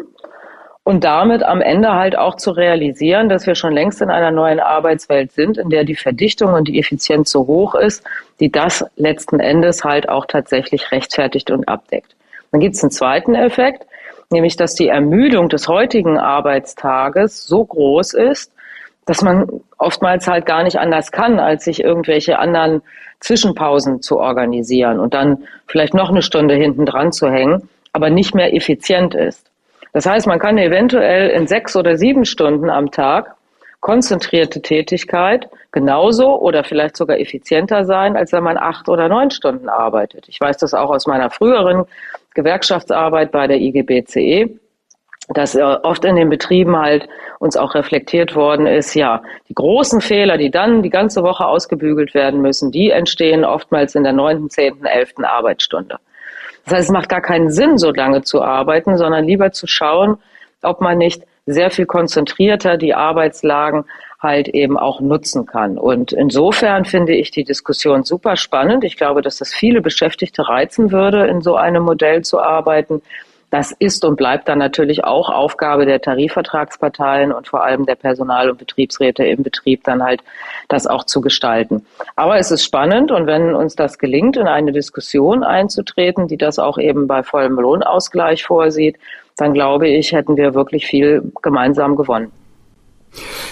und 0.83 1.03
damit 1.03 1.43
am 1.43 1.61
Ende 1.61 1.93
halt 1.93 2.17
auch 2.17 2.35
zu 2.35 2.51
realisieren, 2.51 3.29
dass 3.29 3.45
wir 3.45 3.55
schon 3.55 3.73
längst 3.73 4.01
in 4.01 4.09
einer 4.09 4.31
neuen 4.31 4.59
Arbeitswelt 4.59 5.31
sind, 5.31 5.57
in 5.57 5.69
der 5.69 5.83
die 5.83 5.95
Verdichtung 5.95 6.53
und 6.53 6.67
die 6.67 6.79
Effizienz 6.79 7.31
so 7.31 7.45
hoch 7.45 7.75
ist, 7.75 8.03
die 8.39 8.51
das 8.51 8.83
letzten 8.95 9.39
Endes 9.39 9.83
halt 9.83 10.09
auch 10.09 10.25
tatsächlich 10.25 10.91
rechtfertigt 10.91 11.51
und 11.51 11.67
abdeckt. 11.67 12.15
Dann 12.51 12.61
gibt 12.61 12.75
es 12.75 12.83
einen 12.83 12.91
zweiten 12.91 13.35
Effekt, 13.35 13.85
nämlich 14.31 14.55
dass 14.55 14.73
die 14.73 14.87
Ermüdung 14.87 15.49
des 15.49 15.67
heutigen 15.67 16.17
Arbeitstages 16.17 17.45
so 17.45 17.63
groß 17.63 18.15
ist, 18.15 18.51
dass 19.05 19.21
man 19.21 19.47
oftmals 19.77 20.27
halt 20.27 20.45
gar 20.45 20.63
nicht 20.63 20.77
anders 20.77 21.11
kann, 21.11 21.39
als 21.39 21.65
sich 21.65 21.83
irgendwelche 21.83 22.39
anderen 22.39 22.81
Zwischenpausen 23.19 24.01
zu 24.01 24.19
organisieren 24.19 24.99
und 24.99 25.13
dann 25.13 25.43
vielleicht 25.67 25.93
noch 25.93 26.09
eine 26.09 26.23
Stunde 26.23 26.55
hinten 26.55 26.85
dran 26.85 27.11
zu 27.11 27.29
hängen, 27.29 27.69
aber 27.93 28.09
nicht 28.09 28.33
mehr 28.33 28.53
effizient 28.55 29.13
ist. 29.13 29.50
Das 29.93 30.06
heißt, 30.06 30.27
man 30.27 30.39
kann 30.39 30.58
eventuell 30.58 31.30
in 31.30 31.47
sechs 31.47 31.75
oder 31.75 31.97
sieben 31.97 32.25
Stunden 32.25 32.69
am 32.69 32.91
Tag 32.91 33.36
konzentrierte 33.82 34.62
Tätigkeit 34.62 35.49
genauso 35.71 36.39
oder 36.39 36.63
vielleicht 36.63 36.95
sogar 36.95 37.19
effizienter 37.19 37.84
sein, 37.84 38.15
als 38.15 38.32
wenn 38.32 38.43
man 38.43 38.58
acht 38.58 38.88
oder 38.88 39.10
neun 39.10 39.32
Stunden 39.32 39.69
arbeitet. 39.69 40.30
Ich 40.30 40.39
weiß 40.39 40.58
das 40.58 40.73
auch 40.73 40.91
aus 40.91 41.08
meiner 41.08 41.32
früheren 41.32 41.86
Gewerkschaftsarbeit 42.36 43.32
bei 43.32 43.47
der 43.47 43.60
IGBCE, 43.60 44.60
dass 45.30 45.56
äh, 45.56 45.62
oft 45.62 46.06
in 46.06 46.15
den 46.15 46.30
Betrieben 46.30 46.77
halt 46.77 47.08
uns 47.39 47.58
auch 47.58 47.73
reflektiert 47.73 48.36
worden 48.36 48.67
ist, 48.67 48.93
ja, 48.93 49.23
die 49.49 49.56
großen 49.56 49.99
Fehler, 49.99 50.38
die 50.38 50.51
dann 50.51 50.84
die 50.84 50.89
ganze 50.89 51.23
Woche 51.23 51.45
ausgebügelt 51.45 52.13
werden 52.13 52.41
müssen, 52.41 52.71
die 52.71 52.91
entstehen 52.91 53.43
oftmals 53.43 53.95
in 53.95 54.04
der 54.04 54.13
neunten, 54.13 54.49
zehnten, 54.49 54.86
elften 54.86 55.25
Arbeitsstunde. 55.25 55.97
Das 56.65 56.74
heißt, 56.74 56.89
es 56.89 56.93
macht 56.93 57.10
gar 57.10 57.21
keinen 57.21 57.50
Sinn, 57.52 57.78
so 57.78 57.91
lange 57.91 58.21
zu 58.21 58.41
arbeiten, 58.41 58.97
sondern 58.97 59.26
lieber 59.26 59.52
zu 59.52 59.67
schauen, 59.67 60.17
ob 60.62 60.82
man 60.82 60.97
nicht 60.97 61.24
sehr 61.45 61.71
viel 61.71 61.86
konzentrierter 61.86 62.78
die 62.78 62.93
Arbeitslagen 62.93 63.86
halt 64.19 64.47
eben 64.50 64.78
auch 64.78 65.02
nutzen 65.02 65.47
kann. 65.47 65.80
Und 65.80 66.12
insofern 66.12 66.86
finde 66.86 67.13
ich 67.15 67.32
die 67.32 67.43
Diskussion 67.43 68.04
super 68.04 68.36
spannend. 68.36 68.84
Ich 68.84 68.95
glaube, 68.95 69.21
dass 69.24 69.38
das 69.38 69.52
viele 69.52 69.82
Beschäftigte 69.82 70.47
reizen 70.47 70.91
würde, 70.91 71.26
in 71.26 71.41
so 71.41 71.56
einem 71.56 71.84
Modell 71.84 72.21
zu 72.21 72.39
arbeiten. 72.39 73.02
Das 73.51 73.73
ist 73.73 74.03
und 74.05 74.15
bleibt 74.15 74.47
dann 74.47 74.57
natürlich 74.57 75.03
auch 75.03 75.29
Aufgabe 75.29 75.85
der 75.85 76.01
Tarifvertragsparteien 76.01 77.31
und 77.33 77.47
vor 77.47 77.63
allem 77.63 77.85
der 77.85 77.95
Personal- 77.95 78.49
und 78.49 78.57
Betriebsräte 78.57 79.25
im 79.25 79.43
Betrieb 79.43 79.83
dann 79.83 80.01
halt 80.01 80.23
das 80.69 80.87
auch 80.87 81.03
zu 81.03 81.21
gestalten. 81.21 81.85
Aber 82.15 82.37
es 82.37 82.49
ist 82.49 82.63
spannend 82.63 83.11
und 83.11 83.27
wenn 83.27 83.53
uns 83.53 83.75
das 83.75 83.99
gelingt, 83.99 84.37
in 84.37 84.47
eine 84.47 84.71
Diskussion 84.71 85.43
einzutreten, 85.43 86.27
die 86.27 86.37
das 86.37 86.59
auch 86.59 86.77
eben 86.77 87.07
bei 87.07 87.23
vollem 87.23 87.59
Lohnausgleich 87.59 88.45
vorsieht, 88.45 88.97
dann 89.35 89.53
glaube 89.53 89.89
ich, 89.89 90.13
hätten 90.13 90.37
wir 90.37 90.53
wirklich 90.53 90.87
viel 90.87 91.21
gemeinsam 91.41 91.97
gewonnen. 91.97 92.31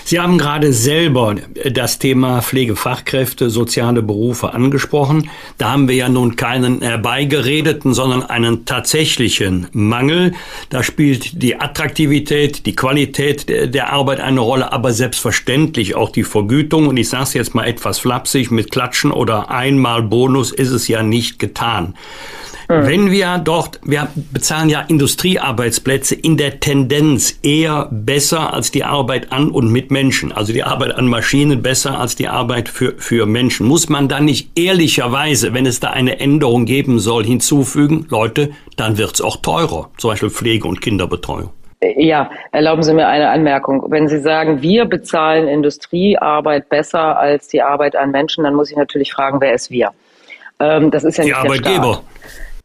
Sie 0.05 0.19
haben 0.19 0.37
gerade 0.37 0.73
selber 0.73 1.35
das 1.71 1.99
Thema 1.99 2.41
Pflegefachkräfte, 2.41 3.49
soziale 3.49 4.01
Berufe 4.01 4.53
angesprochen. 4.53 5.29
Da 5.57 5.71
haben 5.71 5.87
wir 5.87 5.95
ja 5.95 6.09
nun 6.09 6.35
keinen 6.35 6.81
herbeigeredeten, 6.81 7.93
sondern 7.93 8.23
einen 8.23 8.65
tatsächlichen 8.65 9.67
Mangel. 9.73 10.33
Da 10.69 10.81
spielt 10.81 11.43
die 11.43 11.59
Attraktivität, 11.59 12.65
die 12.65 12.75
Qualität 12.75 13.49
der 13.49 13.91
Arbeit 13.91 14.19
eine 14.19 14.39
Rolle, 14.39 14.71
aber 14.71 14.93
selbstverständlich 14.93 15.93
auch 15.93 16.11
die 16.11 16.23
Vergütung. 16.23 16.87
Und 16.87 16.97
ich 16.97 17.09
sage 17.09 17.23
es 17.23 17.33
jetzt 17.33 17.53
mal 17.53 17.65
etwas 17.65 17.99
flapsig, 17.99 18.51
mit 18.51 18.71
Klatschen 18.71 19.11
oder 19.11 19.51
einmal 19.51 20.03
Bonus 20.03 20.51
ist 20.51 20.71
es 20.71 20.87
ja 20.87 21.03
nicht 21.03 21.37
getan. 21.37 21.95
Mhm. 22.69 22.85
Wenn 22.85 23.11
wir 23.11 23.39
dort, 23.39 23.79
wir 23.83 24.09
bezahlen 24.31 24.69
ja 24.69 24.81
Industriearbeitsplätze 24.81 26.13
in 26.13 26.37
der 26.37 26.59
Tendenz 26.59 27.39
eher 27.41 27.87
besser 27.89 28.53
als 28.53 28.69
die 28.69 28.83
Arbeit 28.83 29.31
an 29.31 29.49
und 29.49 29.71
mit 29.71 29.89
Menschen, 29.89 30.31
also 30.31 30.53
die 30.53 30.63
Arbeit 30.63 30.93
an 30.93 31.07
Maschinen 31.07 31.63
besser 31.63 31.99
als 31.99 32.15
die 32.15 32.27
Arbeit 32.27 32.69
für, 32.69 32.93
für 32.97 33.25
Menschen. 33.25 33.65
Muss 33.65 33.89
man 33.89 34.07
dann 34.07 34.25
nicht 34.25 34.51
ehrlicherweise, 34.55 35.55
wenn 35.55 35.65
es 35.65 35.79
da 35.79 35.89
eine 35.89 36.19
Änderung 36.19 36.65
geben 36.65 36.99
soll, 36.99 37.25
hinzufügen, 37.25 38.05
Leute, 38.09 38.51
dann 38.77 38.99
wird's 38.99 39.19
auch 39.19 39.37
teurer, 39.37 39.89
zum 39.97 40.11
Beispiel 40.11 40.29
Pflege 40.29 40.67
und 40.67 40.79
Kinderbetreuung? 40.79 41.49
Ja, 41.81 42.29
erlauben 42.51 42.83
Sie 42.83 42.93
mir 42.93 43.07
eine 43.07 43.29
Anmerkung. 43.29 43.85
Wenn 43.89 44.07
Sie 44.07 44.19
sagen, 44.19 44.61
wir 44.61 44.85
bezahlen 44.85 45.47
Industriearbeit 45.47 46.69
besser 46.69 47.17
als 47.17 47.47
die 47.47 47.63
Arbeit 47.63 47.95
an 47.95 48.11
Menschen, 48.11 48.43
dann 48.43 48.53
muss 48.53 48.69
ich 48.69 48.77
natürlich 48.77 49.11
fragen, 49.11 49.41
wer 49.41 49.53
ist 49.53 49.71
wir? 49.71 49.91
Ähm, 50.59 50.91
das 50.91 51.03
ist 51.03 51.17
ja 51.17 51.23
die 51.23 51.31
nicht 51.31 51.39
Arbeitgeber. 51.39 52.03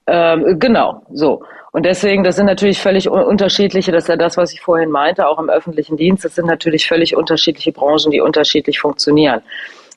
Ähm, 0.07 0.59
genau, 0.59 1.03
so. 1.13 1.43
Und 1.73 1.85
deswegen, 1.87 2.23
das 2.23 2.37
sind 2.37 2.47
natürlich 2.47 2.79
völlig 2.79 3.09
unterschiedliche, 3.09 3.91
das 3.91 4.05
ist 4.05 4.09
ja 4.09 4.17
das, 4.17 4.37
was 4.37 4.53
ich 4.53 4.61
vorhin 4.61 4.91
meinte, 4.91 5.27
auch 5.27 5.39
im 5.39 5.51
öffentlichen 5.51 5.97
Dienst, 5.97 6.25
das 6.25 6.35
sind 6.35 6.47
natürlich 6.47 6.87
völlig 6.87 7.17
unterschiedliche 7.17 7.73
Branchen, 7.73 8.11
die 8.11 8.21
unterschiedlich 8.21 8.79
funktionieren. 8.79 9.43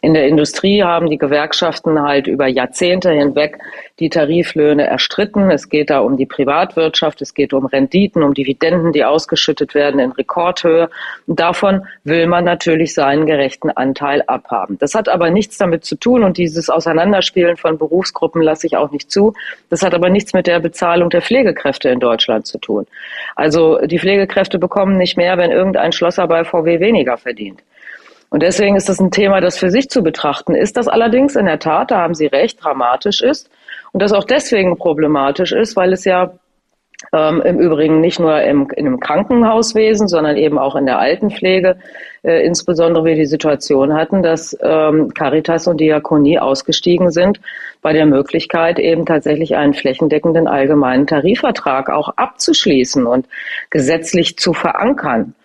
In 0.02 0.14
der 0.14 0.28
Industrie 0.28 0.84
haben 0.84 1.10
die 1.10 1.18
Gewerkschaften 1.18 2.00
halt 2.02 2.28
über 2.28 2.46
Jahrzehnte 2.46 3.12
hinweg 3.12 3.58
die 4.00 4.10
Tariflöhne 4.10 4.86
erstritten. 4.86 5.50
Es 5.50 5.70
geht 5.70 5.90
da 5.90 6.02
um 6.02 6.18
die 6.18 6.28
Privatwirtschaft, 6.28 7.20
es 7.24 7.34
geht 7.34 7.52
um 7.52 7.66
Renditen, 7.66 8.22
um 8.22 8.36
Dividenden, 8.36 8.94
die 8.94 9.04
ausgeschüttet 9.04 9.74
werden 9.74 10.00
in 10.00 10.12
Rekordhöhe. 10.12 10.92
Und 11.26 11.40
davon 11.40 11.88
will 12.04 12.28
man 12.28 12.44
natürlich 12.44 12.94
seinen 12.94 13.26
gerechten 13.26 13.72
Anteil 13.72 14.24
abhaben. 14.28 14.78
Das 14.78 14.94
hat 14.94 15.10
aber 15.10 15.32
nichts 15.32 15.58
damit 15.58 15.84
zu 15.84 15.96
tun 15.96 16.24
und 16.24 16.38
dieses 16.38 16.70
Auseinanderspielen 16.70 17.58
von 17.58 17.80
Berufsgruppen 17.80 18.44
lasse 18.44 18.68
ich 18.68 18.78
auch 18.78 18.92
nicht 18.92 19.10
zu. 19.10 19.34
Das 19.72 19.82
hat 19.82 19.96
aber 19.96 20.10
nichts 20.10 20.34
mit 20.34 20.46
der 20.46 20.60
Bezahlung 20.60 21.10
der 21.10 21.24
Pflegekräfte 21.24 21.90
in 21.90 22.00
Deutschland 22.00 22.46
zu 22.46 22.60
tun. 22.60 22.86
Also 23.36 23.80
die 23.80 23.98
Pflegekräfte 23.98 24.60
bekommen 24.60 24.98
nicht 24.98 25.18
mehr, 25.18 25.40
wenn 25.40 25.50
irgendein 25.50 25.92
Schlosser 25.92 26.28
bei 26.28 26.44
VW 26.44 26.80
weniger 26.80 27.18
verdient. 27.18 27.64
Und 28.30 28.44
deswegen 28.44 28.76
ist 28.76 28.90
das 28.90 29.00
ein 29.00 29.12
Thema, 29.12 29.40
das 29.40 29.58
für 29.58 29.70
sich 29.70 29.90
zu 29.90 30.04
betrachten 30.04 30.54
ist, 30.54 30.78
das 30.78 30.88
allerdings 30.88 31.36
in 31.36 31.46
der 31.46 31.60
Tat, 31.60 31.92
da 31.92 32.00
haben 32.00 32.13
Sie 32.13 32.28
recht, 32.28 32.63
dramatisch 32.63 33.22
ist 33.22 33.50
und 33.94 34.02
das 34.02 34.12
auch 34.12 34.26
deswegen 34.26 34.78
problematisch 34.78 35.54
ist, 35.54 35.76
weil 35.76 35.94
es 35.94 36.04
ja 36.04 36.32
ähm, 37.13 37.42
im 37.42 37.60
Übrigen 37.60 38.02
nicht 38.02 38.20
nur 38.20 38.42
im, 38.42 38.68
einem 38.76 39.00
Krankenhauswesen, 39.00 40.08
sondern 40.08 40.36
eben 40.36 40.58
auch 40.58 40.76
in 40.76 40.86
der 40.86 41.00
Altenpflege 41.00 41.78
äh, 42.24 42.46
insbesondere 42.46 43.06
wir 43.06 43.16
die 43.16 43.26
Situation 43.26 43.94
hatten, 43.94 44.22
dass 44.22 44.58
ähm, 44.62 45.13
Caritas 45.13 45.68
und 45.68 45.80
Diakonie 45.80 46.40
ausgestiegen 46.40 47.12
sind 47.12 47.40
bei 47.82 47.94
der 47.94 48.06
Möglichkeit, 48.06 48.80
eben 48.80 49.06
tatsächlich 49.06 49.56
einen 49.56 49.74
flächendeckenden 49.74 50.48
allgemeinen 50.48 51.08
Tarifvertrag 51.08 51.90
auch 51.90 52.10
abzuschließen 52.18 53.06
und 53.06 53.28
gesetzlich 53.70 54.38
zu 54.38 54.54
verankern. 54.54 55.36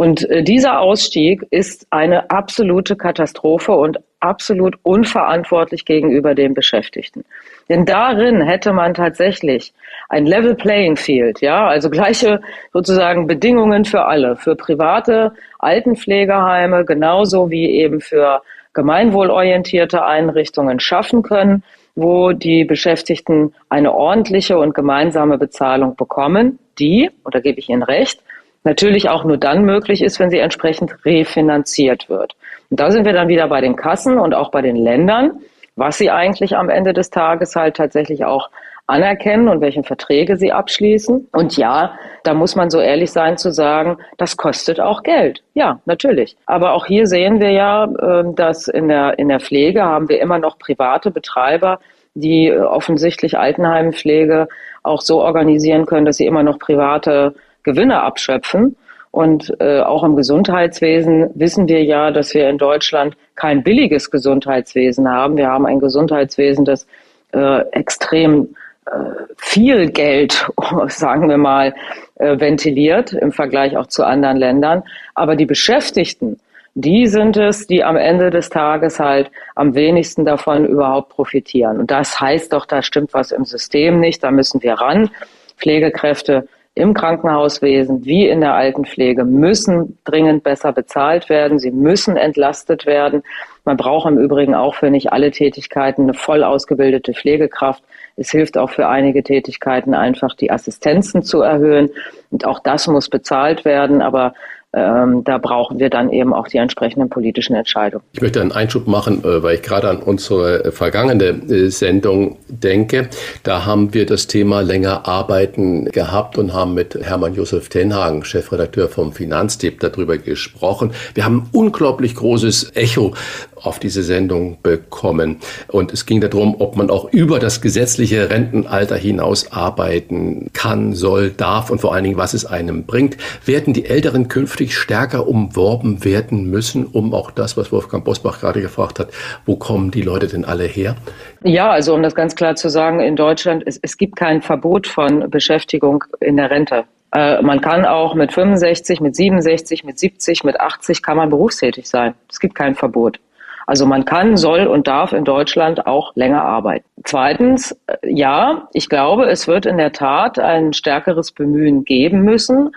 Und 0.00 0.30
äh, 0.30 0.42
dieser 0.42 0.80
Ausstieg 0.80 1.46
ist 1.50 1.86
eine 1.90 2.30
absolute 2.30 2.96
Katastrophe 2.96 3.72
und 3.72 3.98
absolut 4.20 4.76
unverantwortlich 4.82 5.84
gegenüber 5.84 6.34
den 6.34 6.54
Beschäftigten. 6.54 7.22
Denn 7.68 7.84
darin 7.84 8.40
hätte 8.40 8.72
man 8.72 8.94
tatsächlich 8.94 9.74
ein 10.08 10.24
Level 10.24 10.54
Playing 10.54 10.96
Field, 10.96 11.42
ja, 11.42 11.66
also 11.66 11.90
gleiche 11.90 12.40
sozusagen 12.72 13.26
Bedingungen 13.26 13.84
für 13.84 14.06
alle, 14.06 14.36
für 14.36 14.56
private 14.56 15.32
Altenpflegeheime 15.58 16.86
genauso 16.86 17.50
wie 17.50 17.70
eben 17.70 18.00
für 18.00 18.40
gemeinwohlorientierte 18.72 20.02
Einrichtungen 20.02 20.80
schaffen 20.80 21.22
können, 21.22 21.62
wo 21.94 22.32
die 22.32 22.64
Beschäftigten 22.64 23.52
eine 23.68 23.92
ordentliche 23.92 24.56
und 24.56 24.74
gemeinsame 24.74 25.36
Bezahlung 25.36 25.94
bekommen, 25.94 26.58
die, 26.78 27.10
und 27.22 27.34
da 27.34 27.40
gebe 27.40 27.58
ich 27.58 27.68
Ihnen 27.68 27.82
recht, 27.82 28.22
natürlich 28.64 29.08
auch 29.08 29.24
nur 29.24 29.36
dann 29.36 29.64
möglich 29.64 30.02
ist, 30.02 30.20
wenn 30.20 30.30
sie 30.30 30.38
entsprechend 30.38 31.04
refinanziert 31.04 32.08
wird. 32.08 32.34
Und 32.70 32.80
da 32.80 32.90
sind 32.90 33.04
wir 33.04 33.12
dann 33.12 33.28
wieder 33.28 33.48
bei 33.48 33.60
den 33.60 33.76
Kassen 33.76 34.18
und 34.18 34.34
auch 34.34 34.50
bei 34.50 34.62
den 34.62 34.76
Ländern, 34.76 35.40
was 35.76 35.98
sie 35.98 36.10
eigentlich 36.10 36.56
am 36.56 36.68
Ende 36.68 36.92
des 36.92 37.10
Tages 37.10 37.56
halt 37.56 37.76
tatsächlich 37.76 38.24
auch 38.24 38.50
anerkennen 38.90 39.48
und 39.48 39.60
welche 39.60 39.82
Verträge 39.82 40.36
sie 40.36 40.52
abschließen. 40.52 41.28
Und 41.32 41.56
ja, 41.56 41.94
da 42.24 42.34
muss 42.34 42.56
man 42.56 42.70
so 42.70 42.80
ehrlich 42.80 43.12
sein 43.12 43.38
zu 43.38 43.52
sagen, 43.52 43.98
das 44.18 44.36
kostet 44.36 44.80
auch 44.80 45.02
Geld. 45.02 45.42
Ja, 45.54 45.80
natürlich. 45.86 46.36
Aber 46.46 46.72
auch 46.72 46.86
hier 46.86 47.06
sehen 47.06 47.40
wir 47.40 47.52
ja, 47.52 47.84
ähm, 47.84 48.34
dass 48.34 48.68
in 48.68 48.88
der, 48.88 49.18
in 49.18 49.28
der 49.28 49.40
Pflege 49.40 49.82
haben 49.82 50.08
wir 50.08 50.20
immer 50.20 50.38
noch 50.38 50.58
private 50.58 51.10
Betreiber, 51.10 51.78
die 52.14 52.48
äh, 52.48 52.58
offensichtlich 52.58 53.38
Altenheimpflege 53.38 54.48
auch 54.82 55.00
so 55.00 55.22
organisieren 55.22 55.86
können, 55.86 56.06
dass 56.06 56.16
sie 56.16 56.26
immer 56.26 56.42
noch 56.42 56.58
private 56.58 57.34
Gewinne 57.62 58.00
abschöpfen. 58.02 58.76
Und 59.12 59.52
äh, 59.58 59.80
auch 59.80 60.04
im 60.04 60.14
Gesundheitswesen 60.14 61.30
wissen 61.34 61.68
wir 61.68 61.82
ja, 61.82 62.12
dass 62.12 62.32
wir 62.32 62.48
in 62.48 62.58
Deutschland 62.58 63.16
kein 63.34 63.64
billiges 63.64 64.10
Gesundheitswesen 64.10 65.08
haben. 65.08 65.36
Wir 65.36 65.48
haben 65.48 65.66
ein 65.66 65.80
Gesundheitswesen, 65.80 66.64
das 66.64 66.86
äh, 67.32 67.60
extrem 67.72 68.54
äh, 68.86 68.90
viel 69.36 69.90
Geld, 69.90 70.48
sagen 70.86 71.28
wir 71.28 71.38
mal, 71.38 71.74
äh, 72.16 72.38
ventiliert 72.38 73.12
im 73.12 73.32
Vergleich 73.32 73.76
auch 73.76 73.86
zu 73.86 74.04
anderen 74.04 74.36
Ländern. 74.36 74.84
Aber 75.14 75.34
die 75.34 75.46
Beschäftigten, 75.46 76.38
die 76.74 77.08
sind 77.08 77.36
es, 77.36 77.66
die 77.66 77.82
am 77.82 77.96
Ende 77.96 78.30
des 78.30 78.48
Tages 78.48 79.00
halt 79.00 79.30
am 79.56 79.74
wenigsten 79.74 80.24
davon 80.24 80.64
überhaupt 80.66 81.10
profitieren. 81.10 81.80
Und 81.80 81.90
das 81.90 82.20
heißt 82.20 82.52
doch, 82.52 82.64
da 82.64 82.82
stimmt 82.82 83.12
was 83.12 83.32
im 83.32 83.44
System 83.44 83.98
nicht, 83.98 84.22
da 84.22 84.30
müssen 84.30 84.62
wir 84.62 84.74
ran. 84.74 85.10
Pflegekräfte 85.56 86.46
im 86.74 86.94
Krankenhauswesen 86.94 88.04
wie 88.04 88.28
in 88.28 88.40
der 88.40 88.54
Altenpflege 88.54 89.24
müssen 89.24 89.98
dringend 90.04 90.44
besser 90.44 90.72
bezahlt 90.72 91.28
werden. 91.28 91.58
Sie 91.58 91.72
müssen 91.72 92.16
entlastet 92.16 92.86
werden. 92.86 93.22
Man 93.64 93.76
braucht 93.76 94.08
im 94.08 94.18
Übrigen 94.18 94.54
auch 94.54 94.74
für 94.74 94.90
nicht 94.90 95.12
alle 95.12 95.30
Tätigkeiten 95.30 96.02
eine 96.02 96.14
voll 96.14 96.44
ausgebildete 96.44 97.12
Pflegekraft. 97.12 97.82
Es 98.16 98.30
hilft 98.30 98.56
auch 98.56 98.70
für 98.70 98.88
einige 98.88 99.22
Tätigkeiten 99.22 99.94
einfach 99.94 100.34
die 100.34 100.50
Assistenzen 100.50 101.22
zu 101.22 101.42
erhöhen. 101.42 101.90
Und 102.30 102.46
auch 102.46 102.60
das 102.60 102.86
muss 102.86 103.08
bezahlt 103.08 103.64
werden. 103.64 104.00
Aber 104.00 104.34
ähm, 104.72 105.24
da 105.24 105.38
brauchen 105.38 105.80
wir 105.80 105.90
dann 105.90 106.10
eben 106.10 106.32
auch 106.32 106.46
die 106.46 106.58
entsprechenden 106.58 107.08
politischen 107.08 107.56
Entscheidungen. 107.56 108.04
Ich 108.12 108.20
möchte 108.20 108.40
einen 108.40 108.52
Einschub 108.52 108.86
machen, 108.86 109.24
äh, 109.24 109.42
weil 109.42 109.56
ich 109.56 109.62
gerade 109.62 109.88
an 109.88 109.98
unsere 109.98 110.64
äh, 110.66 110.70
vergangene 110.70 111.24
äh, 111.24 111.70
Sendung 111.70 112.36
denke. 112.48 113.08
Da 113.42 113.66
haben 113.66 113.92
wir 113.94 114.06
das 114.06 114.28
Thema 114.28 114.60
länger 114.60 115.08
arbeiten 115.08 115.86
gehabt 115.86 116.38
und 116.38 116.52
haben 116.52 116.74
mit 116.74 116.94
Hermann 116.94 117.34
Josef 117.34 117.68
Tenhagen, 117.68 118.24
Chefredakteur 118.24 118.88
vom 118.88 119.12
Finanztipp, 119.12 119.80
darüber 119.80 120.18
gesprochen. 120.18 120.92
Wir 121.14 121.24
haben 121.24 121.48
unglaublich 121.52 122.14
großes 122.14 122.76
Echo 122.76 123.14
auf 123.56 123.78
diese 123.78 124.02
Sendung 124.02 124.58
bekommen. 124.62 125.38
Und 125.68 125.92
es 125.92 126.06
ging 126.06 126.20
darum, 126.20 126.56
ob 126.60 126.76
man 126.76 126.90
auch 126.90 127.12
über 127.12 127.38
das 127.38 127.60
gesetzliche 127.60 128.30
Rentenalter 128.30 128.96
hinaus 128.96 129.52
arbeiten 129.52 130.50
kann, 130.52 130.94
soll, 130.94 131.30
darf 131.30 131.70
und 131.70 131.80
vor 131.80 131.94
allen 131.94 132.04
Dingen, 132.04 132.16
was 132.16 132.34
es 132.34 132.46
einem 132.46 132.84
bringt. 132.84 133.16
Werden 133.44 133.74
die 133.74 133.86
Älteren 133.86 134.28
künftig 134.28 134.59
stärker 134.68 135.26
umworben 135.26 136.04
werden 136.04 136.50
müssen, 136.50 136.86
um 136.86 137.14
auch 137.14 137.30
das, 137.30 137.56
was 137.56 137.72
Wolfgang 137.72 138.04
Bosbach 138.04 138.40
gerade 138.40 138.60
gefragt 138.60 138.98
hat, 138.98 139.08
wo 139.46 139.56
kommen 139.56 139.90
die 139.90 140.02
Leute 140.02 140.26
denn 140.28 140.44
alle 140.44 140.64
her? 140.64 140.96
Ja, 141.42 141.70
also 141.70 141.94
um 141.94 142.02
das 142.02 142.14
ganz 142.14 142.36
klar 142.36 142.56
zu 142.56 142.68
sagen, 142.68 143.00
in 143.00 143.16
Deutschland, 143.16 143.62
es, 143.66 143.78
es 143.80 143.96
gibt 143.96 144.16
kein 144.16 144.42
Verbot 144.42 144.86
von 144.86 145.30
Beschäftigung 145.30 146.04
in 146.20 146.36
der 146.36 146.50
Rente. 146.50 146.84
Äh, 147.12 147.42
man 147.42 147.60
kann 147.60 147.84
auch 147.84 148.14
mit 148.14 148.32
65, 148.32 149.00
mit 149.00 149.16
67, 149.16 149.84
mit 149.84 149.98
70, 149.98 150.44
mit 150.44 150.60
80 150.60 151.02
kann 151.02 151.16
man 151.16 151.30
berufstätig 151.30 151.88
sein. 151.88 152.14
Es 152.30 152.38
gibt 152.38 152.54
kein 152.54 152.74
Verbot. 152.74 153.18
Also 153.66 153.86
man 153.86 154.04
kann, 154.04 154.36
soll 154.36 154.66
und 154.66 154.88
darf 154.88 155.12
in 155.12 155.24
Deutschland 155.24 155.86
auch 155.86 156.12
länger 156.16 156.42
arbeiten. 156.42 156.84
Zweitens, 157.04 157.72
äh, 157.86 157.96
ja, 158.02 158.68
ich 158.72 158.88
glaube, 158.88 159.26
es 159.26 159.48
wird 159.48 159.66
in 159.66 159.78
der 159.78 159.92
Tat 159.92 160.38
ein 160.38 160.72
stärkeres 160.72 161.32
Bemühen 161.32 161.84
geben 161.84 162.22
müssen, 162.22 162.70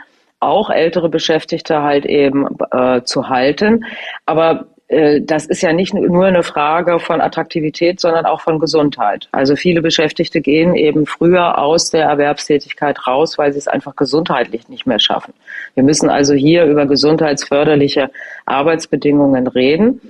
auch 0.45 0.69
ältere 0.69 1.09
Beschäftigte 1.09 1.81
halt 1.81 2.05
eben 2.05 2.47
äh, 2.71 3.01
zu 3.03 3.29
halten. 3.29 3.85
Aber 4.25 4.65
äh, 4.87 5.21
das 5.21 5.45
ist 5.45 5.61
ja 5.61 5.73
nicht 5.73 5.93
nur 5.93 6.25
eine 6.25 6.43
Frage 6.43 6.99
von 6.99 7.21
Attraktivität, 7.21 7.99
sondern 7.99 8.25
auch 8.25 8.41
von 8.41 8.59
Gesundheit. 8.59 9.27
Also 9.31 9.55
viele 9.55 9.81
Beschäftigte 9.81 10.41
gehen 10.41 10.75
eben 10.75 11.05
früher 11.05 11.57
aus 11.57 11.89
der 11.89 12.05
Erwerbstätigkeit 12.05 13.07
raus, 13.07 13.37
weil 13.37 13.51
sie 13.51 13.59
es 13.59 13.67
einfach 13.67 13.95
gesundheitlich 13.95 14.69
nicht 14.69 14.85
mehr 14.85 14.99
schaffen. 14.99 15.33
Wir 15.73 15.83
müssen 15.83 16.09
also 16.09 16.33
hier 16.33 16.65
über 16.65 16.85
gesundheitsförderliche 16.85 18.11
Arbeitsbedingungen 18.45 19.47
reden. 19.47 20.01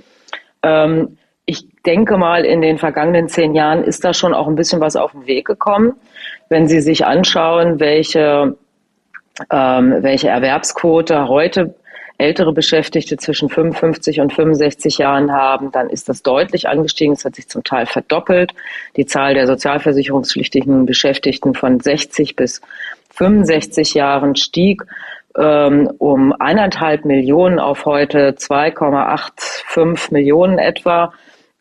Ähm, 0.62 1.16
ich 1.46 1.66
denke 1.84 2.16
mal, 2.16 2.44
in 2.44 2.62
den 2.62 2.78
vergangenen 2.78 3.28
zehn 3.28 3.54
Jahren 3.54 3.84
ist 3.84 4.04
da 4.04 4.14
schon 4.14 4.32
auch 4.32 4.48
ein 4.48 4.56
bisschen 4.56 4.80
was 4.80 4.96
auf 4.96 5.12
den 5.12 5.26
Weg 5.26 5.46
gekommen. 5.46 5.92
Wenn 6.48 6.68
Sie 6.68 6.80
sich 6.80 7.04
anschauen, 7.04 7.80
welche, 7.80 8.56
ähm, 9.50 9.96
welche 10.00 10.28
Erwerbsquote 10.28 11.28
heute 11.28 11.74
ältere 12.16 12.52
Beschäftigte 12.52 13.16
zwischen 13.16 13.48
55 13.48 14.20
und 14.20 14.32
65 14.32 14.98
Jahren 14.98 15.32
haben, 15.32 15.72
dann 15.72 15.90
ist 15.90 16.08
das 16.08 16.22
deutlich 16.22 16.68
angestiegen. 16.68 17.14
Es 17.14 17.24
hat 17.24 17.34
sich 17.34 17.48
zum 17.48 17.64
Teil 17.64 17.86
verdoppelt. 17.86 18.52
Die 18.96 19.06
Zahl 19.06 19.34
der 19.34 19.46
sozialversicherungspflichtigen 19.46 20.86
Beschäftigten 20.86 21.54
von 21.54 21.80
60 21.80 22.36
bis 22.36 22.60
65 23.10 23.94
Jahren 23.94 24.36
stieg 24.36 24.84
ähm, 25.36 25.90
um 25.98 26.32
eineinhalb 26.38 27.04
Millionen 27.04 27.58
auf 27.58 27.84
heute 27.84 28.30
2,85 28.30 30.12
Millionen 30.12 30.58
etwa. 30.58 31.12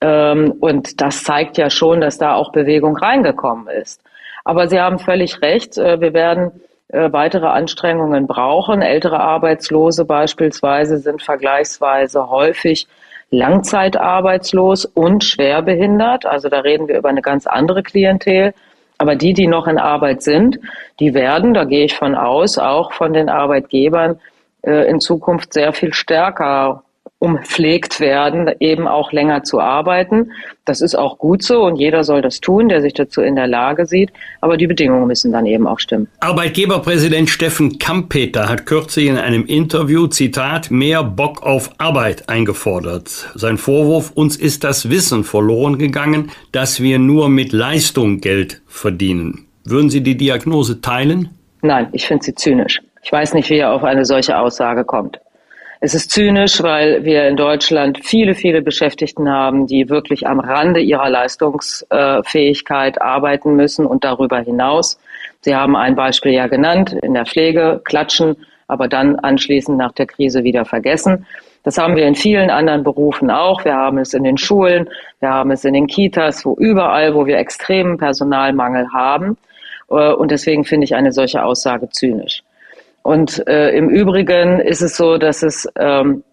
Ähm, 0.02 0.54
und 0.60 1.02
das 1.02 1.24
zeigt 1.24 1.58
ja 1.58 1.70
schon, 1.70 2.02
dass 2.02 2.18
da 2.18 2.36
auch 2.36 2.52
Bewegung 2.52 2.96
reingekommen 2.96 3.68
ist. 3.68 4.02
Aber 4.44 4.68
Sie 4.68 4.80
haben 4.80 5.00
völlig 5.00 5.42
recht. 5.42 5.78
Äh, 5.78 6.00
wir 6.02 6.14
werden 6.14 6.52
äh, 6.94 7.12
weitere 7.12 7.48
Anstrengungen 7.48 8.28
brauchen. 8.28 8.84
Ältere 8.84 9.20
Arbeitslose 9.20 10.06
beispielsweise 10.06 11.00
sind 11.00 11.24
vergleichsweise 11.24 12.30
häufig 12.30 12.88
langzeitarbeitslos 13.32 14.86
und 14.86 15.24
schwerbehindert. 15.24 16.28
Also 16.28 16.50
da 16.50 16.60
reden 16.60 16.88
wir 16.88 17.00
über 17.00 17.10
eine 17.10 17.24
ganz 17.24 17.48
andere 17.48 17.82
Klientel. 17.82 18.54
Aber 19.00 19.16
die, 19.16 19.34
die 19.34 19.48
noch 19.48 19.66
in 19.66 19.80
Arbeit 19.80 20.22
sind, 20.22 20.60
die 21.00 21.16
werden, 21.16 21.56
da 21.56 21.64
gehe 21.64 21.86
ich 21.86 21.96
von 21.96 22.14
aus, 22.14 22.60
auch 22.60 22.94
von 22.94 23.12
den 23.12 23.28
Arbeitgebern 23.28 24.20
äh, 24.62 24.88
in 24.88 25.00
Zukunft 25.00 25.52
sehr 25.52 25.74
viel 25.74 25.94
stärker 25.94 26.84
umpflegt 27.24 28.02
werden, 28.02 28.52
eben 28.60 28.86
auch 28.86 29.14
länger 29.14 29.44
zu 29.44 29.62
arbeiten. 29.62 30.34
Das 30.66 30.82
ist 30.82 30.94
auch 30.94 31.18
gut 31.18 31.42
so 31.42 31.64
und 31.64 31.78
jeder 31.78 32.04
soll 32.04 32.22
das 32.22 32.42
tun, 32.42 32.68
der 32.68 32.82
sich 32.82 32.94
dazu 32.94 33.22
in 33.22 33.38
der 33.38 33.48
Lage 33.48 33.86
sieht. 33.86 34.12
Aber 34.42 34.58
die 34.58 34.68
Bedingungen 34.68 35.08
müssen 35.08 35.32
dann 35.32 35.46
eben 35.46 35.66
auch 35.66 35.80
stimmen. 35.80 36.10
Arbeitgeberpräsident 36.20 37.30
Steffen 37.30 37.80
Kampeter 37.80 38.50
hat 38.50 38.66
kürzlich 38.66 39.08
in 39.08 39.18
einem 39.18 39.46
Interview, 39.46 40.08
Zitat, 40.08 40.70
mehr 40.70 41.02
Bock 41.02 41.44
auf 41.44 41.70
Arbeit 41.78 42.28
eingefordert. 42.28 43.32
Sein 43.36 43.58
Vorwurf, 43.58 44.12
uns 44.12 44.36
ist 44.36 44.66
das 44.66 44.90
Wissen 44.90 45.24
verloren 45.24 45.78
gegangen, 45.78 46.30
dass 46.52 46.82
wir 46.82 47.00
nur 47.00 47.30
mit 47.30 47.54
Leistung 47.54 48.20
Geld 48.20 48.62
verdienen. 48.68 49.48
Würden 49.64 49.90
Sie 49.90 50.02
die 50.02 50.18
Diagnose 50.18 50.82
teilen? 50.82 51.30
Nein, 51.62 51.88
ich 51.94 52.06
finde 52.06 52.26
sie 52.26 52.36
zynisch. 52.36 52.82
Ich 53.02 53.12
weiß 53.14 53.34
nicht, 53.34 53.50
wie 53.50 53.60
er 53.60 53.72
auf 53.72 53.86
eine 53.86 54.04
solche 54.04 54.38
Aussage 54.38 54.84
kommt. 54.84 55.20
Es 55.86 55.94
ist 55.94 56.12
zynisch, 56.12 56.64
weil 56.64 57.04
wir 57.04 57.28
in 57.28 57.36
Deutschland 57.36 58.00
viele, 58.06 58.36
viele 58.36 58.62
Beschäftigten 58.62 59.28
haben, 59.30 59.68
die 59.68 59.90
wirklich 59.90 60.26
am 60.26 60.40
Rande 60.40 60.80
ihrer 60.80 61.10
Leistungsfähigkeit 61.10 63.02
arbeiten 63.02 63.58
müssen 63.58 63.86
und 63.86 64.06
darüber 64.06 64.40
hinaus. 64.40 64.98
Sie 65.42 65.54
haben 65.54 65.76
ein 65.76 65.98
Beispiel 65.98 66.32
ja 66.32 66.48
genannt, 66.48 66.96
in 67.04 67.14
der 67.14 67.26
Pflege 67.26 67.82
klatschen, 67.84 68.38
aber 68.70 68.88
dann 68.88 69.18
anschließend 69.18 69.78
nach 69.78 69.92
der 69.92 70.06
Krise 70.06 70.46
wieder 70.46 70.64
vergessen. 70.64 71.26
Das 71.64 71.78
haben 71.78 71.98
wir 71.98 72.08
in 72.08 72.16
vielen 72.16 72.50
anderen 72.50 72.86
Berufen 72.86 73.30
auch. 73.30 73.66
Wir 73.66 73.76
haben 73.76 73.98
es 73.98 74.14
in 74.14 74.24
den 74.24 74.38
Schulen, 74.38 74.90
wir 75.20 75.32
haben 75.32 75.52
es 75.52 75.66
in 75.66 75.74
den 75.74 75.88
Kitas, 75.88 76.46
wo 76.46 76.56
überall, 76.56 77.14
wo 77.14 77.26
wir 77.26 77.38
extremen 77.38 77.98
Personalmangel 77.98 78.88
haben. 78.94 79.36
Äh, 79.90 80.14
und 80.14 80.32
deswegen 80.32 80.64
finde 80.64 80.86
ich 80.86 80.96
eine 80.96 81.12
solche 81.12 81.44
Aussage 81.44 81.90
zynisch. 81.90 82.42
Und 83.04 83.46
äh, 83.48 83.70
im 83.72 83.90
Übrigen 83.90 84.60
ist 84.60 84.82
es 84.82 84.98
so, 84.98 85.18
dass 85.18 85.44
es 85.44 85.70
ähm, 85.78 86.24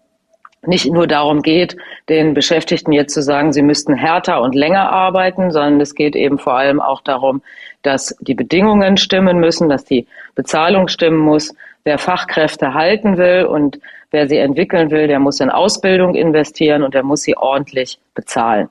nicht 0.65 0.91
nur 0.91 1.07
darum 1.07 1.41
geht, 1.41 1.75
den 2.07 2.33
Beschäftigten 2.33 2.91
jetzt 2.91 3.13
zu 3.13 3.21
sagen, 3.21 3.51
sie 3.51 3.61
müssten 3.61 3.93
härter 3.93 4.41
und 4.41 4.55
länger 4.55 4.89
arbeiten, 4.91 5.51
sondern 5.51 5.81
es 5.81 5.95
geht 5.95 6.15
eben 6.15 6.37
vor 6.37 6.53
allem 6.53 6.79
auch 6.79 7.01
darum, 7.01 7.41
dass 7.81 8.15
die 8.21 8.35
Bedingungen 8.35 8.97
stimmen 8.97 9.39
müssen, 9.39 9.69
dass 9.69 9.85
die 9.85 10.07
Bezahlung 10.35 10.87
stimmen 10.87 11.17
muss. 11.17 11.53
Wer 11.83 11.97
Fachkräfte 11.97 12.73
halten 12.73 13.17
will 13.17 13.45
und 13.45 13.79
wer 14.11 14.27
sie 14.27 14.37
entwickeln 14.37 14.91
will, 14.91 15.07
der 15.07 15.19
muss 15.19 15.39
in 15.39 15.49
Ausbildung 15.49 16.13
investieren 16.13 16.83
und 16.83 16.93
der 16.93 17.03
muss 17.03 17.23
sie 17.23 17.35
ordentlich 17.35 17.99
bezahlen. 18.13 18.69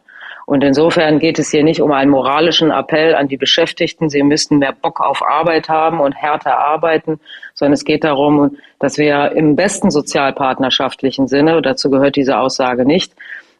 Und 0.50 0.64
insofern 0.64 1.20
geht 1.20 1.38
es 1.38 1.52
hier 1.52 1.62
nicht 1.62 1.80
um 1.80 1.92
einen 1.92 2.10
moralischen 2.10 2.72
Appell 2.72 3.14
an 3.14 3.28
die 3.28 3.36
Beschäftigten, 3.36 4.10
sie 4.10 4.24
müssten 4.24 4.58
mehr 4.58 4.72
Bock 4.72 5.00
auf 5.00 5.22
Arbeit 5.24 5.68
haben 5.68 6.00
und 6.00 6.12
härter 6.12 6.58
arbeiten, 6.58 7.20
sondern 7.54 7.74
es 7.74 7.84
geht 7.84 8.02
darum, 8.02 8.56
dass 8.80 8.98
wir 8.98 9.30
im 9.30 9.54
besten 9.54 9.92
sozialpartnerschaftlichen 9.92 11.28
Sinne, 11.28 11.62
dazu 11.62 11.88
gehört 11.88 12.16
diese 12.16 12.36
Aussage 12.36 12.84
nicht, 12.84 13.12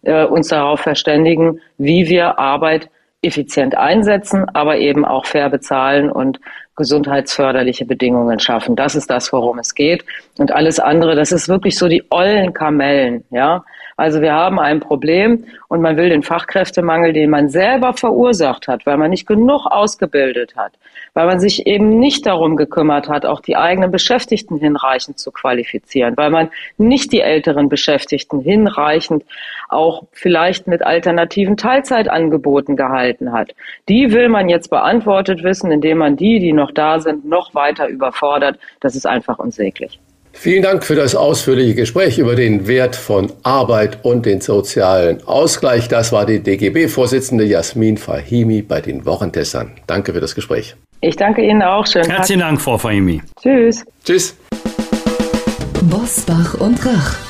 äh, 0.03 0.25
uns 0.25 0.49
darauf 0.49 0.81
verständigen, 0.81 1.61
wie 1.79 2.09
wir 2.09 2.41
Arbeit 2.41 2.91
effizient 3.23 3.77
einsetzen, 3.77 4.49
aber 4.53 4.79
eben 4.79 5.05
auch 5.05 5.27
fair 5.27 5.49
bezahlen 5.49 6.11
und 6.11 6.41
gesundheitsförderliche 6.75 7.85
Bedingungen 7.85 8.41
schaffen. 8.41 8.75
Das 8.75 8.97
ist 8.97 9.09
das, 9.11 9.33
worum 9.33 9.61
es 9.61 9.77
geht. 9.77 10.05
Und 10.39 10.51
alles 10.51 10.81
andere, 10.81 11.15
das 11.15 11.31
ist 11.31 11.49
wirklich 11.49 11.79
so 11.79 11.87
die 11.87 12.03
ollen 12.11 12.53
Kamellen, 12.53 13.23
ja. 13.31 13.63
Also 14.01 14.23
wir 14.23 14.33
haben 14.33 14.59
ein 14.59 14.81
Problem 14.81 15.45
und 15.69 15.83
man 15.83 15.99
will 15.99 16.09
den 16.09 16.23
Fachkräftemangel, 16.23 17.13
den 17.13 17.29
man 17.29 17.51
selber 17.51 17.93
verursacht 17.93 18.67
hat, 18.67 18.87
weil 18.87 18.97
man 18.97 19.11
nicht 19.11 19.27
genug 19.27 19.67
ausgebildet 19.67 20.57
hat, 20.57 20.73
weil 21.13 21.27
man 21.27 21.39
sich 21.39 21.67
eben 21.67 21.99
nicht 21.99 22.25
darum 22.25 22.57
gekümmert 22.57 23.11
hat, 23.11 23.27
auch 23.27 23.41
die 23.41 23.59
eigenen 23.59 23.91
Beschäftigten 23.91 24.57
hinreichend 24.57 25.19
zu 25.19 25.31
qualifizieren, 25.31 26.17
weil 26.17 26.31
man 26.31 26.49
nicht 26.79 27.13
die 27.13 27.21
älteren 27.21 27.69
Beschäftigten 27.69 28.41
hinreichend 28.41 29.23
auch 29.69 30.05
vielleicht 30.13 30.67
mit 30.67 30.81
alternativen 30.83 31.59
Teilzeitangeboten 31.59 32.77
gehalten 32.77 33.33
hat. 33.33 33.55
Die 33.91 34.15
will 34.15 34.31
man 34.31 34.49
jetzt 34.49 34.71
beantwortet 34.71 35.45
wissen, 35.45 35.71
indem 35.71 35.99
man 35.99 36.17
die, 36.17 36.39
die 36.39 36.55
noch 36.55 36.71
da 36.71 37.01
sind, 37.01 37.27
noch 37.27 37.55
weiter 37.55 37.87
überfordert. 37.87 38.59
Das 38.81 38.97
ist 38.97 39.07
einfach 39.07 39.39
unsäglich. 39.39 40.01
Vielen 40.33 40.63
Dank 40.63 40.85
für 40.85 40.95
das 40.95 41.15
ausführliche 41.15 41.75
Gespräch 41.75 42.19
über 42.19 42.35
den 42.35 42.67
Wert 42.67 42.97
von 42.97 43.33
Arbeit 43.43 43.99
und 44.05 44.27
den 44.27 44.41
sozialen 44.41 45.23
Ausgleich. 45.27 45.89
Das 45.89 46.13
war 46.13 46.25
die 46.25 46.41
DGB-Vorsitzende 46.41 47.45
Jasmin 47.45 47.99
Fahimi 47.99 48.63
bei 48.63 48.81
den 48.81 49.05
Wochentestern. 49.05 49.73
Danke 49.87 50.13
für 50.15 50.21
das 50.21 50.35
Gespräch. 50.35 50.77
Ich 51.03 51.17
danke 51.17 51.43
Ihnen 51.43 51.63
auch. 51.63 51.87
Schönen 51.87 52.11
Herzlichen 52.11 52.41
Dank, 52.41 52.61
Frau 52.61 52.79
Fahimi. 52.79 53.23
Tschüss. 53.43 53.85
Tschüss. 54.05 54.37
Bosbach 55.91 56.55
und 56.55 56.85
Rach. 56.87 57.30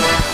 Bye. 0.00 0.29